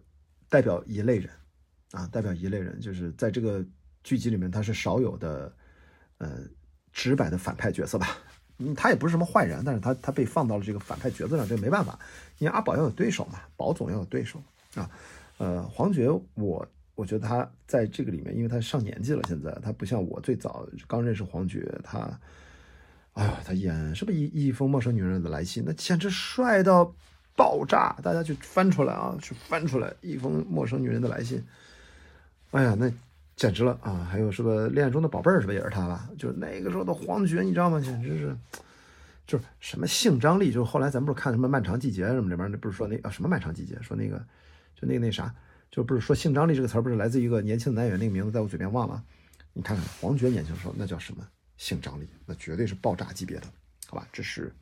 [0.48, 1.31] 代表一类人
[1.92, 3.64] 啊，代表一类人，就是在这个
[4.03, 5.53] 剧集里面他是少有的
[6.18, 6.40] 呃
[6.92, 8.18] 直白的反派角色吧。
[8.59, 11.98] 嗯，他也不是什么坏人，但是他他被放到了这个反派角色上，这没办法，
[12.38, 14.40] 因为阿宝要有对手嘛，宝总要有对手
[14.77, 14.88] 啊。
[15.38, 22.09] 呃，黄觉，我我觉得他在这个里面，因为他上年纪了，现在他不像我最早刚认识黄觉，他，
[23.14, 26.94] 哎呀，他演是不是一一封陌生女人的来信，那简直帅到
[27.37, 31.44] 爆炸，大家去翻出来啊，去翻出来一封陌生女人的来信，
[32.51, 32.90] 哎呀，那。
[33.37, 34.07] 简直了啊！
[34.09, 36.09] 还有是不恋爱中的宝贝儿是不是也是他吧？
[36.16, 37.81] 就是那个时候的黄觉，你知道吗？
[37.81, 38.37] 简直是，
[39.27, 40.53] 就是什么性张力。
[40.53, 44.18] 就是后来咱不是看什么漫长季节什么里面，那不是说那啊什么漫长季节，说那个
[44.81, 45.35] 就那个那啥，
[45.68, 49.03] 就不是说性张力这个词儿不是来自一个年轻的男演员，那个名字在我嘴边忘了。
[49.53, 52.09] 你看看黄觉年轻的时候那叫什么性张力？
[52.25, 53.49] 那绝对是爆炸级别的，
[53.88, 54.07] 好吧？
[54.12, 54.55] 这是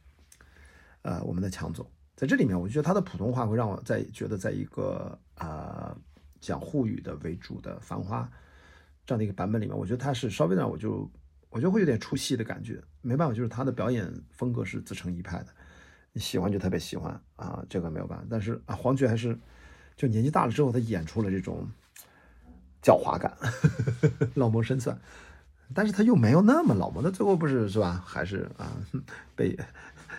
[1.03, 5.97] 呃我们的强总在这里面，我觉得他的普通话会让我在觉得在一个呃
[6.41, 8.31] 讲沪语的为主的繁花。
[9.05, 11.11] 这样的一个版本里面，我觉得他是稍微让我就
[11.51, 15.49] 我觉得会有点出戏的感觉，没办法，就是他的表演风格是自成一派的，
[16.13, 18.25] 你喜欢就特别喜欢啊，这个没有办法。
[18.31, 19.37] 但是啊，黄觉还是
[19.97, 21.69] 就年纪大了之后，他演出了这种
[22.81, 23.37] 狡猾感，
[24.35, 24.97] 老谋深算，
[25.75, 28.05] 但是他又没有那么老谋，那最后不是是吧？
[28.07, 28.71] 还是啊
[29.35, 29.59] 被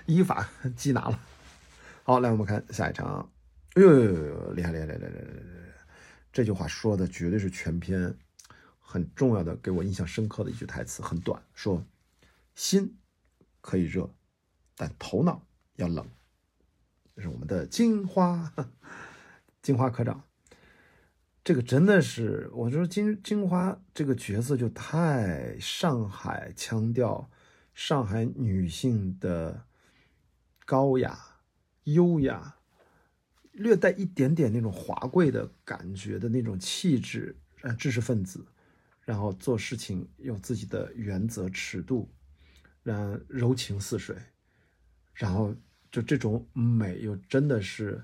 [0.08, 1.18] 依法缉拿了。
[2.06, 3.32] 好，来我们看下一场，
[3.76, 5.86] 哎呦，厉害厉害厉害厉害厉害！
[6.34, 8.14] 这句话说的绝对是全篇。
[8.80, 11.84] 很重要的，给我印象深刻的一句台词，很短，说
[12.54, 12.98] ：“心
[13.62, 14.14] 可以热，
[14.76, 15.42] 但头脑
[15.78, 16.06] 要冷。”
[17.16, 18.54] 这是我们的金花，
[19.64, 20.24] 金花科长。
[21.44, 27.32] 这个真的是，我说金金花这个角色就太上海腔调，
[27.74, 29.66] 上海女性的
[30.66, 31.18] 高雅、
[31.84, 32.56] 优雅，
[33.52, 38.46] 略带一点点那种华贵的感觉的那种气质，呃，知识分子。
[39.06, 42.10] 然后做事情有自己的原则尺度，
[42.84, 44.16] 然柔情似水，
[45.14, 45.54] 然后
[45.92, 48.02] 就这种美又真的是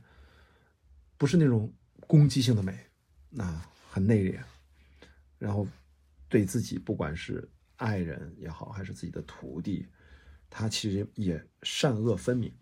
[1.17, 2.77] 不是那种攻击性的美，
[3.29, 3.49] 那
[3.89, 4.41] 很内敛，
[5.37, 5.65] 然后
[6.27, 9.87] 对自己不管是爱人也好，还是自己的徒弟，
[10.49, 12.53] 他其实也善恶分明，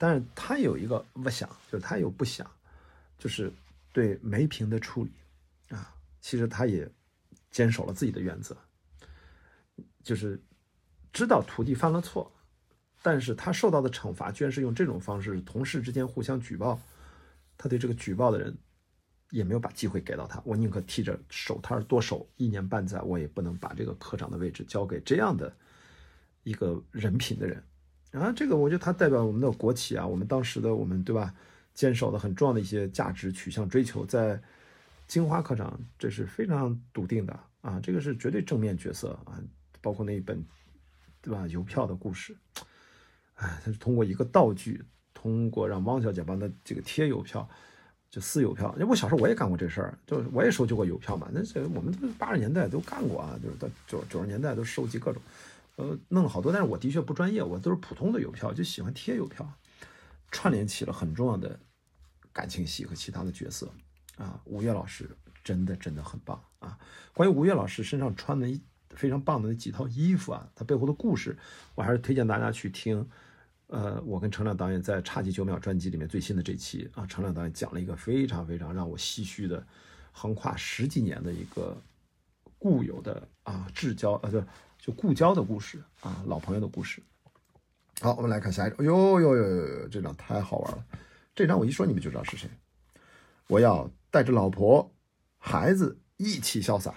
[0.00, 2.50] 但是他有一个不想，就是他有不想，
[3.18, 3.52] 就是
[3.92, 5.12] 对梅萍的处理
[5.68, 6.90] 啊，其实他也。
[7.50, 8.56] 坚守了自己的原则，
[10.04, 10.40] 就是
[11.12, 12.30] 知道徒弟犯了错，
[13.02, 16.80] 但是他受到的惩罚居然是用这种方式，同事之间互相举报，
[17.58, 18.56] 他对这个举报的人
[19.30, 25.52] 也没有把机会给到他，我宁可替着手摊多守一年半载，我也不能把这个科长的位置交给这样的
[26.44, 27.60] 一个人品的人。
[28.12, 31.32] 啊，这个我觉得它代表我们的国企啊，我们当时的我们对吧，
[31.74, 34.40] 坚守的很重要的一些价值取向追求，在
[35.06, 39.38] 金花科长这是非常笃定的啊，这个是绝对正面角色啊，
[39.80, 40.44] 包括那一本
[41.22, 42.36] 对吧邮票的故事，
[43.34, 47.48] 哎，他是通过一个道具，通过让汪小姐帮他这个贴邮票，
[48.10, 55.22] 就撕邮票，因为我小时候我也干过这事儿，就是我也收集过邮票嘛，那这我们八十年代都干过啊，就是到九九十年代都收集各种。
[55.80, 59.50] 呃，弄了好多，但是我的确不专业，我都是普通的邮票，就喜欢贴邮票，
[60.30, 61.58] 串联起了很重要的
[62.34, 63.72] 感情戏和其他的角色
[64.18, 64.38] 啊。
[64.44, 65.08] 吴越老师
[65.42, 66.78] 真的真的很棒啊！
[67.14, 71.34] 关于吴越老师身上穿的一非常棒的那几套衣服啊，他背后的故事，
[71.74, 73.08] 我还是推荐大家去听。
[73.68, 79.66] 呃，我跟程亮导演在《差几九秒》专辑里面最新的这期啊，程亮导演讲了一个非常非常让我唏嘘的，
[80.12, 81.80] 横跨十几年的一个
[82.60, 84.40] 固有的啊至交呃就。
[84.82, 87.02] 就故交的故事啊，老朋友的故事。
[88.00, 88.82] 好，我们来看下一张。
[88.82, 90.82] 哟哟哟哟哟，这张太好玩了！
[91.34, 92.48] 这张我一说你们就知道是谁。
[93.46, 94.90] 我要带着老婆、
[95.36, 96.94] 孩子一起潇洒。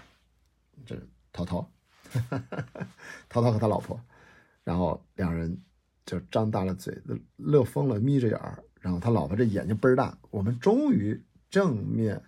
[0.86, 1.70] 这是涛涛，
[3.28, 4.00] 涛涛和他老婆，
[4.64, 5.62] 然后两人
[6.06, 6.98] 就张大了嘴，
[7.36, 8.64] 乐疯了，眯着眼儿。
[8.80, 10.18] 然后他老婆这眼睛倍儿大。
[10.32, 12.24] 我们终于正面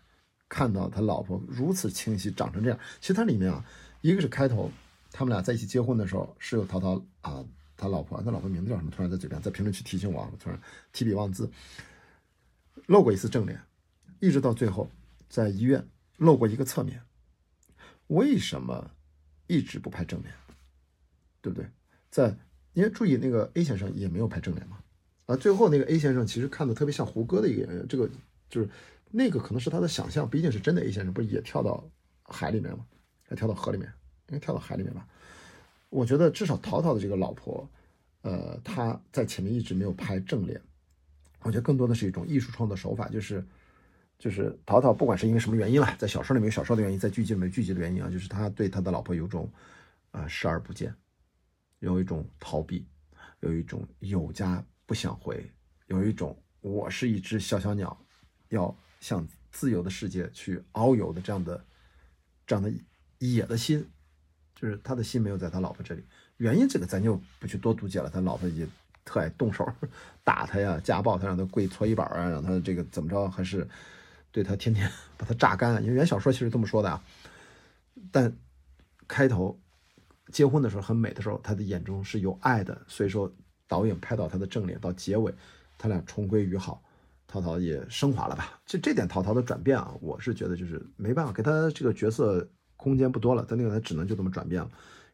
[0.56, 2.80] 看到他老婆如此清晰，长成这样。
[3.02, 3.66] 其实它里面啊，
[4.00, 4.72] 一个是开头。
[5.12, 7.44] 他们俩在一起结婚的时候，是有涛涛啊，
[7.76, 8.90] 他老婆，他老婆名字叫什么？
[8.90, 10.58] 突然在嘴边，在评论区提醒我，我突然
[10.94, 11.52] 提笔忘字，
[12.86, 13.62] 露过一次正脸，
[14.22, 14.90] 一直到最后
[15.28, 17.02] 在医院露过一个侧面。
[18.08, 18.92] 为什么
[19.48, 20.34] 一直不拍正脸？
[21.42, 21.70] 对不对？
[22.10, 22.34] 在
[22.72, 24.80] 因为注意那个 A 先生也没有拍正脸嘛，
[25.26, 28.10] 啊，最后那个 A 先生其实看的特别像胡歌的一个，这个
[28.50, 28.70] 就是
[29.18, 30.84] 那个可能是他的想象，毕竟是真的。
[30.84, 31.82] A 先生不是也跳到
[32.22, 32.86] 海里面吗？
[33.24, 33.88] 还跳到河里面？
[34.28, 35.08] 应该跳到海里面吧？
[35.90, 37.66] 我觉得至少陶陶的这个老婆，
[38.24, 40.62] 呃，他在前面一直没有拍正脸。
[41.44, 43.42] 我觉得更多的是一种艺术创作手法，就是
[44.20, 49.50] 就是陶陶不管是因为什么原因了，在小说里面有小说的原因，在剧集里面剧集的原因啊，就是他对他的老婆有种
[50.12, 50.94] 啊视而不见，
[51.80, 52.86] 有一种逃避，
[53.40, 55.50] 有一种有家不想回，
[55.88, 57.98] 有一种我是一只小小鸟，
[58.50, 61.64] 要向自由的世界去遨游的这样的
[62.48, 62.74] 这样的
[63.20, 63.88] 野的心。
[64.56, 66.04] 就是他的心没有在他老婆这里，
[66.38, 68.10] 原因这个咱就不去多读解了。
[68.10, 68.66] 他老婆也
[69.04, 69.64] 特爱动手
[70.24, 73.68] 打他呀，家暴他，让他跪搓衣板啊，让他这个怎么着，还是
[74.32, 75.84] 对他天天 把他榨干。
[75.84, 77.04] 因为原小说其实这么说的啊。
[78.12, 78.36] 但
[79.08, 79.60] 开头
[80.32, 83.32] 结婚的时候很美的时候，他的眼中是有爱的，所以说
[83.68, 85.34] 导演拍到他的正脸，到结尾
[85.78, 86.82] 他俩重归于好，
[87.28, 88.60] 陶陶也升华了吧？
[88.66, 92.48] 就这点陶陶的转变啊，我是觉得就是没办法给他这个角色。
[92.78, 94.70] 空间不多了，他那个他只能就这么转变了，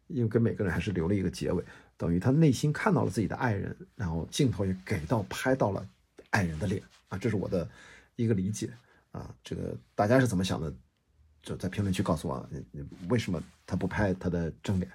[0.08, 1.64] 因为跟每个人还是留了一个结尾，
[1.96, 5.88] 等于他内心看到了自己的爱人，然后镜头也给到拍到了
[6.32, 7.70] 爱人的脸啊，这是我的
[8.16, 8.72] 一个理解
[9.12, 10.74] 啊，这个大家是怎么想的，
[11.44, 14.92] 就在评论区告诉我，你你为什么他不拍他的正脸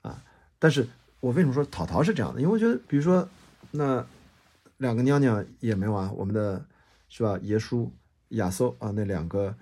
[0.00, 0.24] 啊？
[0.58, 0.88] 但是
[1.20, 2.40] 我为什么说陶陶是这样的？
[2.40, 3.28] 因为我觉得，比如说
[3.70, 4.04] 那
[4.78, 6.66] 两个娘娘也没有啊，我们的
[7.08, 7.38] 是吧？
[7.42, 7.88] 耶稣、
[8.30, 9.54] 亚瑟啊，那两个。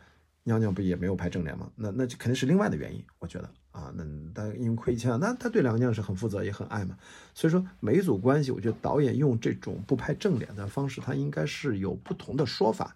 [0.48, 1.68] 娘娘不也没有拍正脸吗？
[1.74, 6.96] 那那就肯定是另外的原因，我觉得啊，那他因为亏欠，那他对两个娘娘是很负责也很爱嘛。
[7.34, 12.94] 所以说每一组关系，我觉得导演用这种不拍正脸的方式，他应该是有不同的说法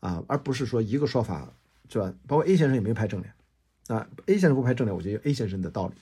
[0.00, 1.50] 啊，而不是说一个说法，
[1.88, 2.12] 是吧？
[2.26, 3.32] 包括 A 先生也没有拍正脸
[3.86, 5.94] 啊，A 先生不拍正脸，我觉得 A 先生的道理，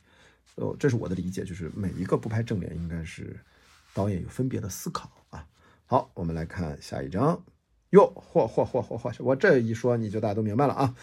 [0.56, 3.38] 哦，这是我的理解，就是每一个不拍正脸，应该是
[3.94, 5.46] 导演有分别的思考啊。
[5.86, 7.42] 好，我们来看下一张。
[7.90, 9.14] 哟，嚯嚯嚯嚯嚯！
[9.18, 10.94] 我这一说，你就大家都明白了啊。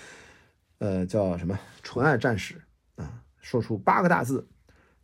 [0.77, 2.61] 呃，叫什么“纯爱战士”
[2.95, 3.23] 啊？
[3.41, 4.47] 说出八个大字：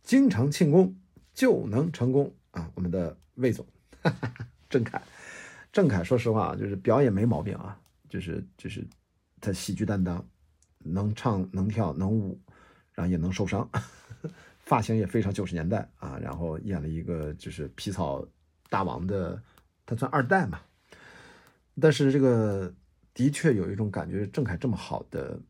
[0.02, 0.96] 经常庆功
[1.34, 2.70] 就能成功啊！
[2.74, 3.66] 我们的魏总，
[4.02, 4.32] 哈 哈
[4.70, 5.02] 郑恺，
[5.72, 8.86] 郑恺，说实话啊，就是表演没毛病啊，就是就是
[9.40, 10.26] 他喜剧担当，
[10.78, 12.40] 能唱能跳能舞，
[12.92, 13.68] 然后也能受伤，
[14.64, 16.18] 发型也非常九十年代啊。
[16.20, 18.26] 然后演了一个就是皮草
[18.68, 19.40] 大王的，
[19.86, 20.60] 他算二代嘛。
[21.80, 22.72] 但是这个
[23.12, 25.40] 的确有一种感觉，郑恺这么好的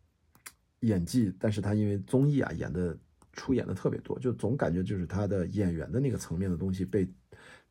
[0.81, 2.97] 演技，但是他因为综艺啊演的
[3.33, 7.07] 出演的特别多，就总感觉就是他的演员的那个层面的东西被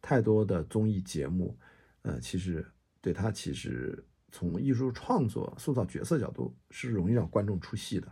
[0.01, 1.57] 太多的综艺节目，
[2.03, 2.65] 呃，其实
[3.01, 8.11] 对他其实从艺术创作塑造角色角度是容易让观众出戏的。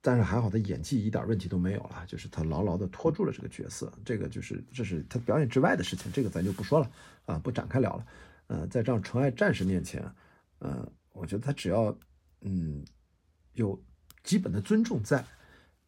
[0.00, 6.90] 但是还好他演技一点问题都没有了，就是他牢牢的拖住了这个角色，这个就是这是他表演之外的事情，这个咱就不说了
[7.26, 8.06] 啊，不展开聊了。
[8.46, 10.02] 呃，在这样纯爱战士面前，
[10.60, 11.94] 呃，我觉得他只要，
[12.40, 12.84] 嗯，
[13.52, 13.78] 有
[14.22, 15.24] 基本的尊重在，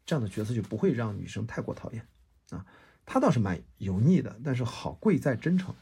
[0.05, 2.07] 这样的角色就不会让女生太过讨厌，
[2.51, 2.67] 啊，
[3.07, 5.75] 他倒是蛮油腻的，但是好贵在真诚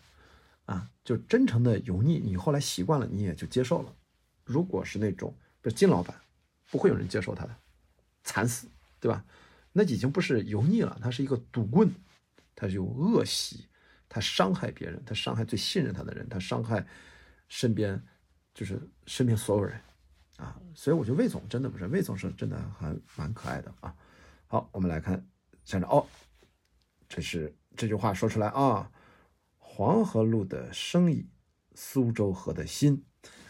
[0.67, 3.93] 啊，就真诚的油腻，你后来习惯了，你也就接受了。
[4.45, 6.15] 如果是那种，比如金老板，
[6.71, 7.57] 不会有人接受他的，
[8.29, 8.69] 惨死，
[9.01, 9.25] 对吧？
[9.73, 11.91] 那已经不是油腻了，他是一个赌棍，
[12.55, 13.67] 他是有恶习，
[14.09, 16.87] 他伤害别人，他伤害最信任他的人，他伤害
[17.49, 18.03] 身边，
[18.53, 19.81] 就是身边所有人。
[20.37, 23.95] 啊，所以我觉得魏总真的不是，魏总是真的还蛮可爱的啊。
[24.47, 25.27] 好，我们来看
[25.65, 26.07] 下着哦，
[27.09, 28.93] 这是这句话说出来啊，
[29.57, 31.29] 黄河路的生意，
[31.75, 33.05] 苏州河的心，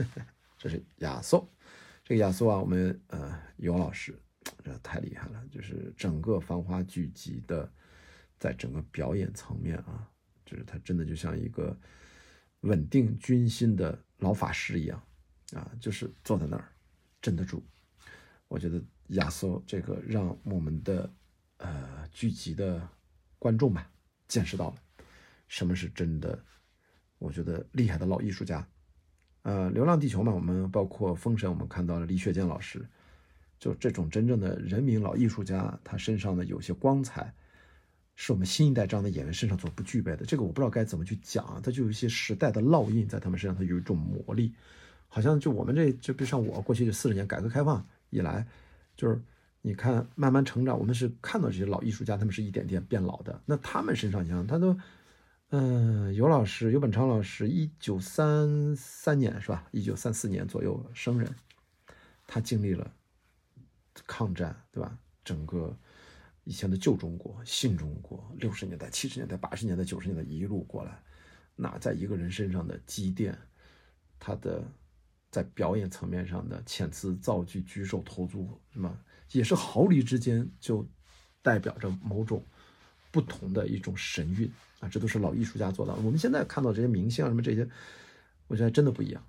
[0.57, 1.47] 这是亚瑟。
[2.05, 4.19] 这个亚瑟啊，我们呃尤老师
[4.65, 7.71] 这太厉害了，就是整个繁花剧集的，
[8.39, 10.09] 在整个表演层面啊，
[10.45, 11.77] 就是他真的就像一个
[12.61, 15.03] 稳定军心的老法师一样
[15.53, 16.69] 啊，就是坐在那儿。
[17.21, 17.61] 镇得住，
[18.47, 21.13] 我觉得亚瑟这个让我们的
[21.57, 22.89] 呃剧集的
[23.41, 23.91] 观众吧
[24.29, 24.77] 见识到了
[25.49, 26.39] 什么是真的，
[27.19, 28.65] 我觉得厉害的老艺术家。
[29.43, 32.89] 呃，《流浪地球》嘛，我们包括《封神》，我们看到了李雪健老师，
[33.59, 37.33] 就这种真正的人民老艺术家，他身上的有些光彩，
[38.15, 40.25] 是我们新一代这样的演员身上所不具备的。
[40.25, 44.53] 这个我不知道该怎么去讲啊，他就有一些时代的烙印在他们身上，他有一种魔力。
[45.09, 48.47] 好像就我们这就比如像我过去这四十年改革开放以来，
[48.95, 49.21] 就是
[49.63, 53.41] 你看慢慢成长，我们是看到这些老艺术家，他们是一点点变老的。
[53.47, 54.77] 那他们身上，你看他都，
[55.49, 59.67] 嗯，尤老师尤本昌老师，一九三三年是吧？
[59.73, 61.35] 一九三四年左右生人，
[62.27, 62.93] 他经历了
[64.07, 64.99] 抗战，对吧？
[65.25, 65.77] 整个
[66.45, 71.03] 以前的旧中国、新中国，六十年代、七十年代、八十年代、九十年代一路过来，
[71.57, 73.37] 那在一个人身上的积淀，
[74.19, 74.63] 他的。
[75.31, 78.99] 在表演层面上的遣词造句、举手投足，什么
[79.33, 80.89] 也是毫厘之间就
[81.43, 82.43] 代表着某种
[83.11, 84.89] 不同的一种神韵啊！
[84.89, 85.95] 这都是老艺术家做到。
[85.97, 87.69] 我们现在看到这些明星啊，什么这些，
[88.47, 89.23] 我觉得真的不一样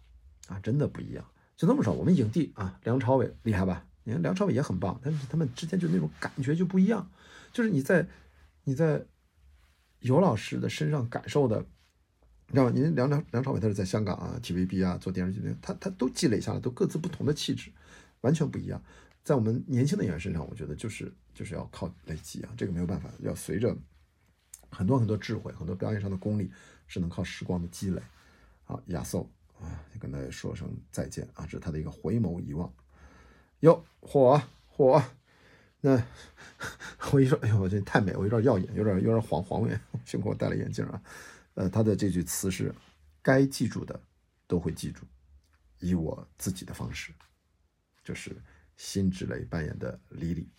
[0.47, 1.29] 啊，真的不一样。
[1.57, 3.85] 就这么说，我们影帝啊，梁朝伟厉害吧？
[4.09, 7.07] 你看梁朝伟也很棒，但是他们之间就那种感觉就不一样，
[7.53, 8.07] 就是你在
[8.63, 9.05] 你在
[9.99, 11.63] 尤老师的身上感受的。
[12.47, 12.71] 你知道吗？
[12.73, 17.69] 您梁梁梁朝伟他是在香港啊，TVB 啊做电视剧，他他都积累下来，都各自不同的气质，
[18.21, 18.81] 完全不一样。
[19.23, 23.77] 在我们年轻的演员身上，我觉得就是就是要靠累积啊，这个没有办法，要随着
[24.71, 26.49] 很多很多智慧、很多表演上的功力，
[26.87, 28.01] 是能靠时光的积累。
[28.63, 29.19] 好，亚瑟
[29.61, 32.73] 啊，跟大家说声再见啊，这是他的一个回眸一望。
[33.61, 35.03] 哟，火火，
[35.81, 36.01] 那
[37.11, 41.01] 我一说，哎呦，我这太美，我有点耀眼，有点有点晃晃眼，幸亏我戴了眼镜啊。
[41.55, 42.73] 呃，他的这句词是：
[43.21, 43.99] 该记住的
[44.47, 45.03] 都会记住，
[45.79, 47.13] 以我自己的方式。
[48.01, 48.35] 就是
[48.77, 50.49] 辛芷蕾扮演的李李，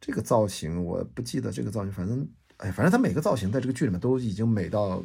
[0.00, 2.28] 这个造型我不记得这个造型，反正
[2.58, 5.02] 哎，反正他每个造型在这个剧里面都已经美到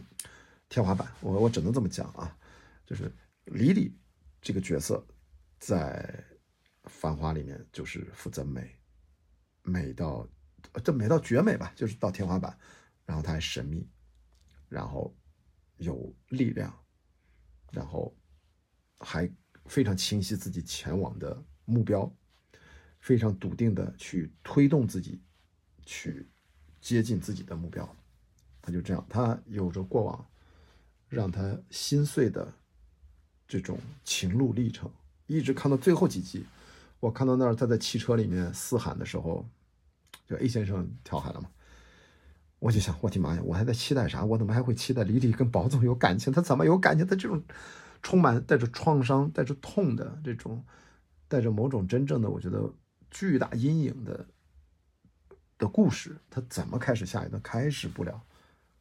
[0.68, 1.08] 天花板。
[1.22, 2.36] 我我只能这么讲啊，
[2.86, 3.12] 就是
[3.46, 3.96] 李李
[4.42, 5.06] 这个角色
[5.60, 6.26] 在
[6.86, 8.76] 《繁花》里面就是负责美，
[9.62, 10.28] 美到
[10.84, 12.58] 这美到绝美吧，就是到天花板，
[13.06, 13.88] 然后他还神秘。
[14.70, 15.16] 然后
[15.78, 16.76] 有力量，
[17.72, 18.12] 然后
[19.02, 19.32] 还
[19.66, 22.12] 非常清晰自己前往的目标，
[23.00, 25.22] 非常笃定的去推动自己，
[25.86, 26.28] 去
[26.82, 27.88] 接近自己的目标。
[28.64, 30.28] 他就这样，他有着过往
[31.08, 32.52] 让他心碎的
[33.48, 34.92] 这种情路历程，
[35.28, 36.44] 一直看到最后几集。
[37.04, 39.46] 我看到那儿他在汽车里面嘶喊的时候，
[40.26, 41.50] 就 A 先生跳海了嘛。
[42.60, 44.24] 我就想，我的妈呀，我还在期待啥？
[44.24, 46.32] 我怎么还会期待李李跟宝总有感情？
[46.32, 47.06] 他怎么有感情？
[47.06, 47.44] 他这种
[48.02, 50.64] 充满带着创伤、带着痛的这种，
[51.28, 52.74] 带着某种真正的，我觉得
[53.12, 54.26] 巨大阴影的
[55.58, 57.42] 的故事，他怎么开始下一段？
[57.42, 58.24] 开始不了。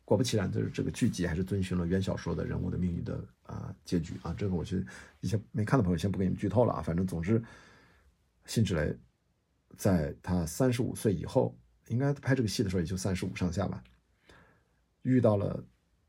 [0.05, 4.33] 果不其然，就是这个剧集还是遵循了原小说的人物的命运的啊结局啊。
[4.39, 4.87] 这个我觉得
[5.19, 6.81] 一些没看的朋友先不给你们剧透了啊。
[6.81, 7.43] 反正总之，
[8.47, 8.99] 辛芷蕾
[9.77, 11.57] 在他三十五岁以后。
[11.89, 13.83] 应该拍这个戏的时候也就三十五上下吧，
[15.03, 15.63] 遇到了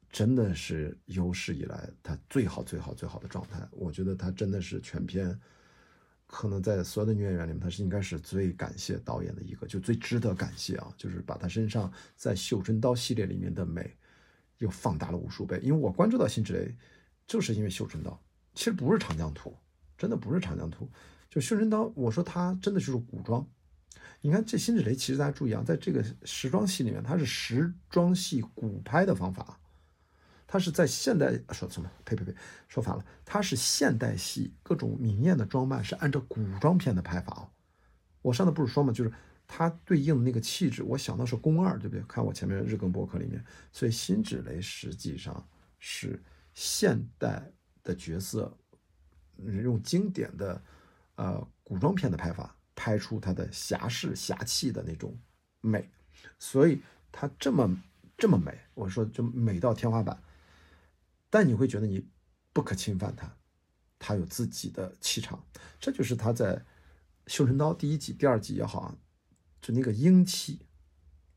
[0.10, 3.68] 真的是有史以来他最好最好最好的状态。
[3.72, 5.38] 我觉得他真的是全片
[6.28, 10.94] 可能在所有的女演员里面，他是应该是最感谢导演的一个，就最值得感谢啊！
[10.96, 13.98] 就是把他身上在《绣春刀》系列里面的美
[14.60, 15.60] 又放大了无数倍。
[15.62, 16.78] 因为我关注到辛芷蕾，
[17.28, 18.12] 就是因为《绣春刀》，
[18.54, 19.50] 其实不是《长江图》，
[19.98, 20.86] 真的不是《长江图》，
[21.34, 23.44] 就《绣春刀》，我说他真的就是古装。
[24.22, 29.60] 你看这辛芷蕾，其实大家注意啊，在这个时装戏里面，它是时装戏古拍的方法，
[30.46, 31.90] 它是在现代说什么？
[32.06, 32.36] 呸呸呸，
[32.68, 37.52] 说反了，它是现代戏各种明艳的装扮是按照古装片的拍法。
[38.22, 39.12] 我上次不是说嘛，就是
[39.48, 42.04] 它对应的那个气质，我想到是宫二，对不对？
[42.08, 46.22] 看我前面日更博客里面，所以辛芷蕾实际上是
[46.54, 48.56] 现代的角色，
[49.64, 50.62] 用经典的
[51.16, 55.18] 呃古装片的拍法拍出她的侠士侠气的那种
[55.62, 55.90] 美，
[56.40, 57.82] 所以她这么
[58.18, 60.22] 这么美，我说就美到天花板，
[61.30, 62.10] 但你会觉得你
[62.52, 63.36] 不可侵犯她，
[64.00, 65.46] 她有自己的气场，
[65.80, 66.56] 这就是他在
[67.28, 68.98] 《绣春刀》第一集、第二集也好啊。
[69.62, 70.60] 就那个英气，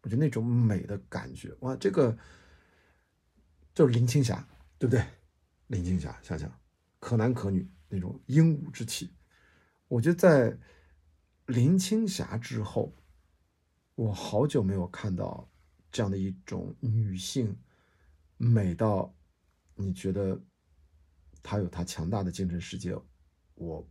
[0.02, 2.18] 我觉得那种美的感觉，哇，这个
[3.72, 4.48] 就是林青霞，
[4.78, 5.06] 对不对？
[5.68, 6.52] 林青霞，想想
[6.98, 9.14] 可男可女那种英武之气，
[9.89, 10.59] 我觉得在
[11.47, 12.95] 林青霞之后，
[13.95, 15.49] 我好久没有看到
[15.91, 17.57] 这样的一种女性
[18.37, 19.14] 美到
[19.74, 20.41] 你觉得
[21.43, 22.97] 她有她强大的精神世界，
[23.55, 23.89] 我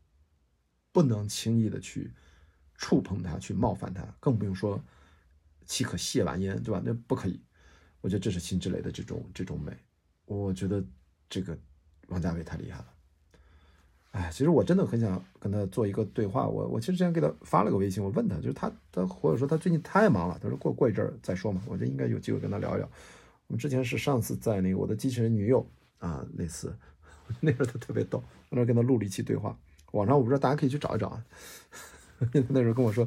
[0.92, 2.14] 不能轻易的去。
[2.78, 4.84] 触碰她，去冒犯她，更不用说
[5.66, 6.82] 岂可亵玩焉，对吧？
[6.84, 7.42] 那不可以。
[8.02, 9.72] 我觉得这是辛芷蕾的这种这种美。
[10.26, 10.86] 我觉得
[11.30, 11.58] 这个
[12.10, 12.95] 王家卫太厉害了。
[14.16, 16.48] 哎，其实我真的很想跟他做一个对话。
[16.48, 21.62] 我我其实之前给他发了个微信，我问他，就是他他或者说他最近太忙了，他说过过一阵儿再说嘛。
[21.68, 22.90] 我觉得应该有机会跟他聊一聊。
[23.48, 26.74] 我们之前是上次在那个我的机器人女友啊那次，
[27.42, 29.58] 那时候他特别逗，那时候跟他录了一期对话。
[29.92, 31.26] 网上我不知道大家可以去找一找啊。
[32.32, 33.06] 那时候跟我说，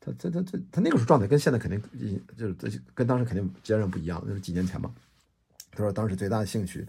[0.00, 4.94] 他他他他他那个时候状态跟现在肯定就是跟当时肯定截然不一样，那是几年前嘛。
[5.70, 6.86] 他说当时最大的兴趣，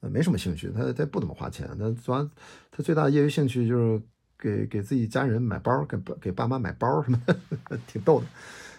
[0.00, 1.66] 呃，没什么兴趣，他他不怎么花钱。
[1.78, 2.22] 他主要
[2.70, 4.02] 他最大的业余兴趣就是
[4.38, 7.20] 给给自己家人买包，给给爸妈买包什么，
[7.86, 8.26] 挺逗的。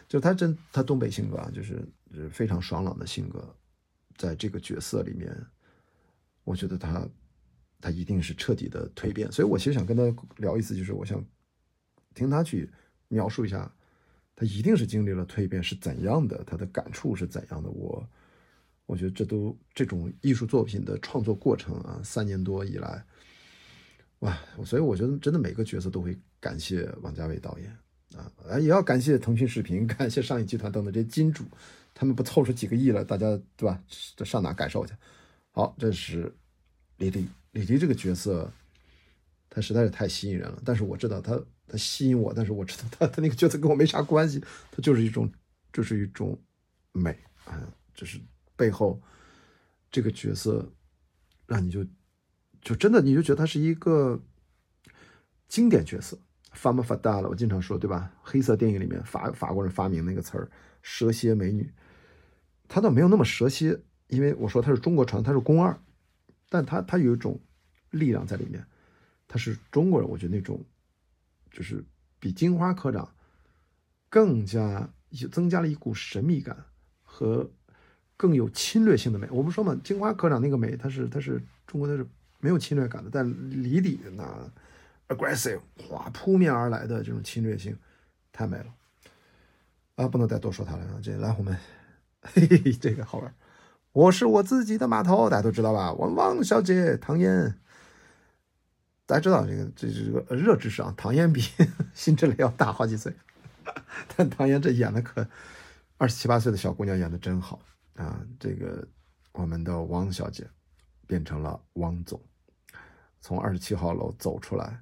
[0.07, 1.83] 就他真他东北性格啊，就是
[2.29, 3.55] 非常爽朗的性格，
[4.15, 5.35] 在这个角色里面，
[6.43, 7.07] 我觉得他
[7.81, 9.31] 他一定是彻底的蜕变。
[9.31, 10.03] 所以我其实想跟他
[10.37, 11.23] 聊一次，就是我想。
[12.15, 12.67] 听他去
[13.09, 13.71] 描述一下，
[14.35, 16.43] 他一定是经历了蜕变，是怎样的？
[16.45, 17.69] 他的感触是怎样的？
[17.69, 18.09] 我，
[18.87, 23.05] 我觉得这都这种艺术作品的创作过程啊，三年多以来，
[24.19, 24.35] 哇！
[24.65, 27.77] 所以我觉得真的每个角色都会感谢王家卫导演
[28.15, 31.43] 啊，也要感谢腾讯视频、 感谢上影集团等等这些金主，
[31.93, 33.79] 他们不凑出几个亿了，大家对吧？
[34.15, 34.93] 这上哪感受去？
[35.51, 36.35] 好，这是
[36.97, 38.51] 李黎，李黎这个角色，
[39.49, 41.39] 他实在是太吸引人了，但是我知道他。
[41.69, 45.29] 他吸引我，但是我知道他他那个角色跟我没啥关系，他就是一种，
[45.73, 46.41] 就是一种
[46.93, 47.11] 美
[47.43, 47.61] 啊，
[47.93, 48.21] 就是
[48.57, 49.01] 背后
[49.89, 50.69] 这个角色
[51.45, 51.85] 让你就
[52.61, 54.21] 就真的你就觉得他是一个
[55.47, 56.19] 经典角色。
[56.53, 58.11] 发嘛发大了，我经常说对吧？
[58.23, 60.49] 黑色电影里面法法国人发明那个词儿
[60.81, 61.71] “蛇蝎美女”，
[62.67, 65.79] 他倒没有那么蛇蝎，因为我说他是中国传，他是宫二，
[66.49, 67.39] 但他他有一种
[67.91, 68.65] 力量在里面，
[69.27, 70.65] 他是中国人，我觉得那种。
[71.51, 71.83] 就是
[72.19, 73.15] 比金花科长
[74.09, 74.91] 更加
[75.31, 76.65] 增加了一股神秘感
[77.03, 77.51] 和
[78.17, 79.27] 更有侵略性的美。
[79.31, 82.05] 我不说嘛，金花科长那个美，它是它是中国它是
[82.39, 84.51] 没有侵略感的，但李李那
[85.07, 87.77] aggressive 哗扑面而来的这种侵略性
[88.33, 88.65] 太美了
[89.95, 90.07] 啊！
[90.07, 90.99] 不能再多说他了！
[91.01, 91.57] 这蓝红们，
[92.21, 93.33] 嘿嘿，这个好玩。
[93.93, 95.91] 我是我自己的码头，大家都知道吧？
[95.93, 97.55] 我汪小姐唐嫣。
[99.07, 100.93] 大家知道这个，这是个热知识啊。
[100.97, 101.41] 唐嫣比
[101.93, 103.13] 辛芷蕾要大好几岁，
[104.17, 105.25] 但唐嫣这演的可
[105.97, 107.59] 二十七八岁的小姑娘演的真好
[107.97, 108.21] 啊！
[108.39, 108.87] 这个
[109.33, 110.47] 我们的王小姐
[111.05, 112.21] 变成了王总，
[113.19, 114.81] 从二十七号楼走出来，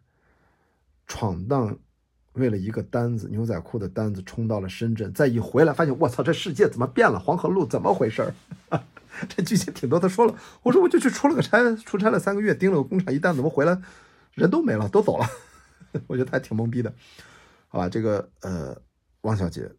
[1.07, 1.77] 闯荡，
[2.33, 7.17] 为了一个单子牛仔裤的单子冲到了深圳，再一回来发现我操，这世界怎么变了？
[7.17, 8.33] 黄河路怎么回事儿？
[9.29, 9.97] 这剧情挺多。
[9.97, 13.81] 他说了，我说我就去出了个差，出差了三个月，盯了个工厂，一单怎么回来？
[14.33, 15.25] 人都没了，都走了，
[16.07, 16.93] 我觉得他还挺懵逼的，
[17.69, 17.87] 好吧？
[17.87, 18.77] 这个呃，
[19.21, 19.71] 汪小姐，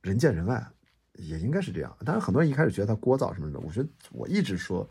[0.00, 0.66] 人见人爱，
[1.14, 1.96] 也应该是这样。
[2.04, 4.88] 当然，很多人一开始觉得她聒噪什么的，我觉得我一直说，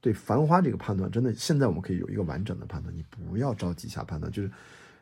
[0.00, 4.50] 对《繁花》这个判断，真的现在我们可以有一个完整的判断，你不要着急下判断，就是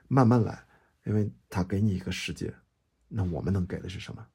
[0.08, 0.58] 慢慢来，
[1.04, 2.52] 因为他给你一个世界，
[3.08, 4.26] 那我们能给的是什么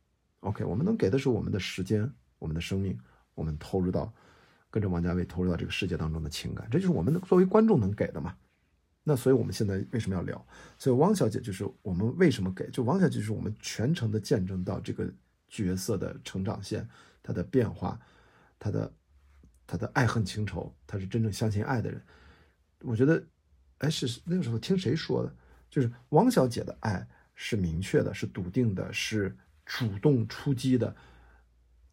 [0.42, 2.98] ？OK，我们能给的是我们的时间，我们的生命，
[3.36, 4.14] 我们投入到
[4.70, 8.36] 跟着王家卫投入到这个世界当中的情感，这就是我们作为观众能给的嘛。
[9.04, 10.46] 那所以，我们现在为什么要聊？
[10.78, 12.70] 所以，汪小姐就是我们为什么给？
[12.70, 15.12] 就汪小姐就是我们全程的见证到这个
[15.52, 16.90] 角色的成长线，
[17.22, 18.00] 他的变化，
[18.58, 18.92] 他的
[19.68, 22.02] 他的爱恨情仇，他是真正相信爱的人。
[22.80, 23.24] 我觉得，
[23.78, 25.36] 哎，是那个时候听谁说的？
[25.70, 30.96] 就是汪小姐的爱是明确的，是笃定的，是主动出击的，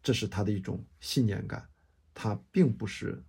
[0.01, 1.69] 这是她的一种信念感。
[2.15, 3.21] 她并不是，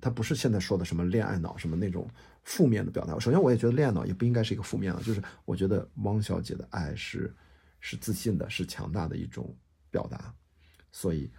[0.00, 2.10] 她不是现在说的什么恋爱脑，什么那种。
[2.44, 7.32] 负面的表达，首先我也觉得恋爱脑也不应该是一个负面的，就是我觉得汪小姐的爱是
[7.82, 9.54] 是自信的，是强大的一种
[9.90, 10.34] 表达，
[10.90, 11.30] 所以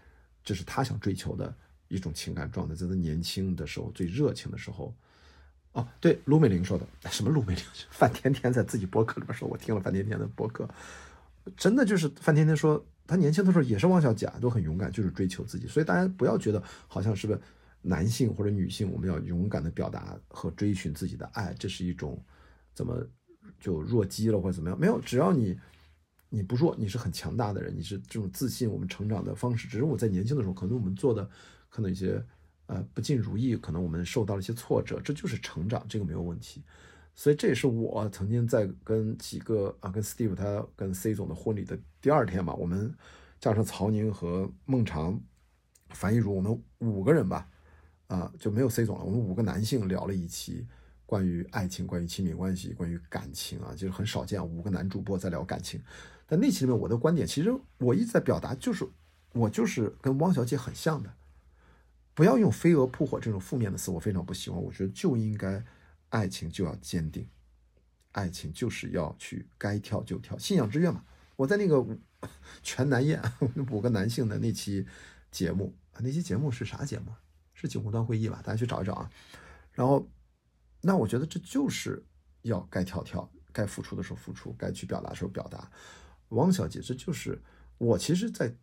[0.44, 1.52] 这是他想追求的
[1.88, 4.96] 一种情感状态，在他年轻的时候最热情的时候。
[5.72, 7.32] 哦，对，卢美玲说的 什么？
[7.32, 10.70] 卢美玲， 范甜甜在自己博客里边说，我听了范甜甜的博客，
[11.58, 15.66] 真的就是范甜甜说，她年轻的时候也是汪小姐，都很勇敢，就是追求自己。
[15.66, 17.42] 所以大家不要觉得好像是不是
[17.82, 22.24] 男性或者女性，我们要勇敢的表达和追寻自己的爱，这是一种
[22.76, 23.04] 怎么
[23.60, 24.80] 就弱鸡了或者怎么样？
[24.80, 25.58] 没有，只要你
[26.34, 29.68] 你不弱，你是很强大的人，你是这种自信，我们成长的方式。
[29.68, 31.30] 只是我在年轻的时候，可能我们做的
[31.70, 32.24] 可能一些。
[32.66, 36.64] 呃，不尽如意，可能我们受到了一些挫折，这就是成长，这个没有问题。
[37.14, 42.96] 所以这也是我曾经在跟几个啊，跟 Steve 他跟 C 总的婚礼的第二天嘛，我们
[43.38, 45.22] 加上曹宁和孟尝、
[45.90, 47.50] 樊一茹，我们五个人吧，
[48.08, 50.66] 啊，就没有 C 总了，我们五个男性聊了一期
[51.06, 55.82] 关于爱情、关于亲密关系、关于感情啊，就是很少见，五个男主播在聊感情。
[56.34, 58.90] 但那期里面我的观点，其实我一直在表达，就是
[59.34, 61.14] 我就是跟汪小姐很像的。
[62.16, 64.60] 不要用飞蛾扑火这种负面的词，我非常不喜欢。
[64.60, 65.64] 我觉得就应该，
[66.10, 67.28] 爱情就要坚定，
[68.14, 71.06] 爱情就是要去该跳就跳，信仰之跃嘛。
[71.36, 71.86] 我在那个
[72.64, 73.22] 全男宴
[73.70, 74.88] 五个男性的那期
[75.30, 77.14] 节目，那期节目是啥节目？
[77.54, 78.42] 是九红端会议吧？
[78.44, 79.08] 大家去找一找啊。
[79.72, 80.10] 然后，
[80.82, 82.04] 那我觉得这就是
[82.42, 85.70] 要该跳跳，该付出的时候付出，该去表达时候表达。
[86.30, 87.42] 王小姐，这就是
[87.78, 88.54] 我其实，在。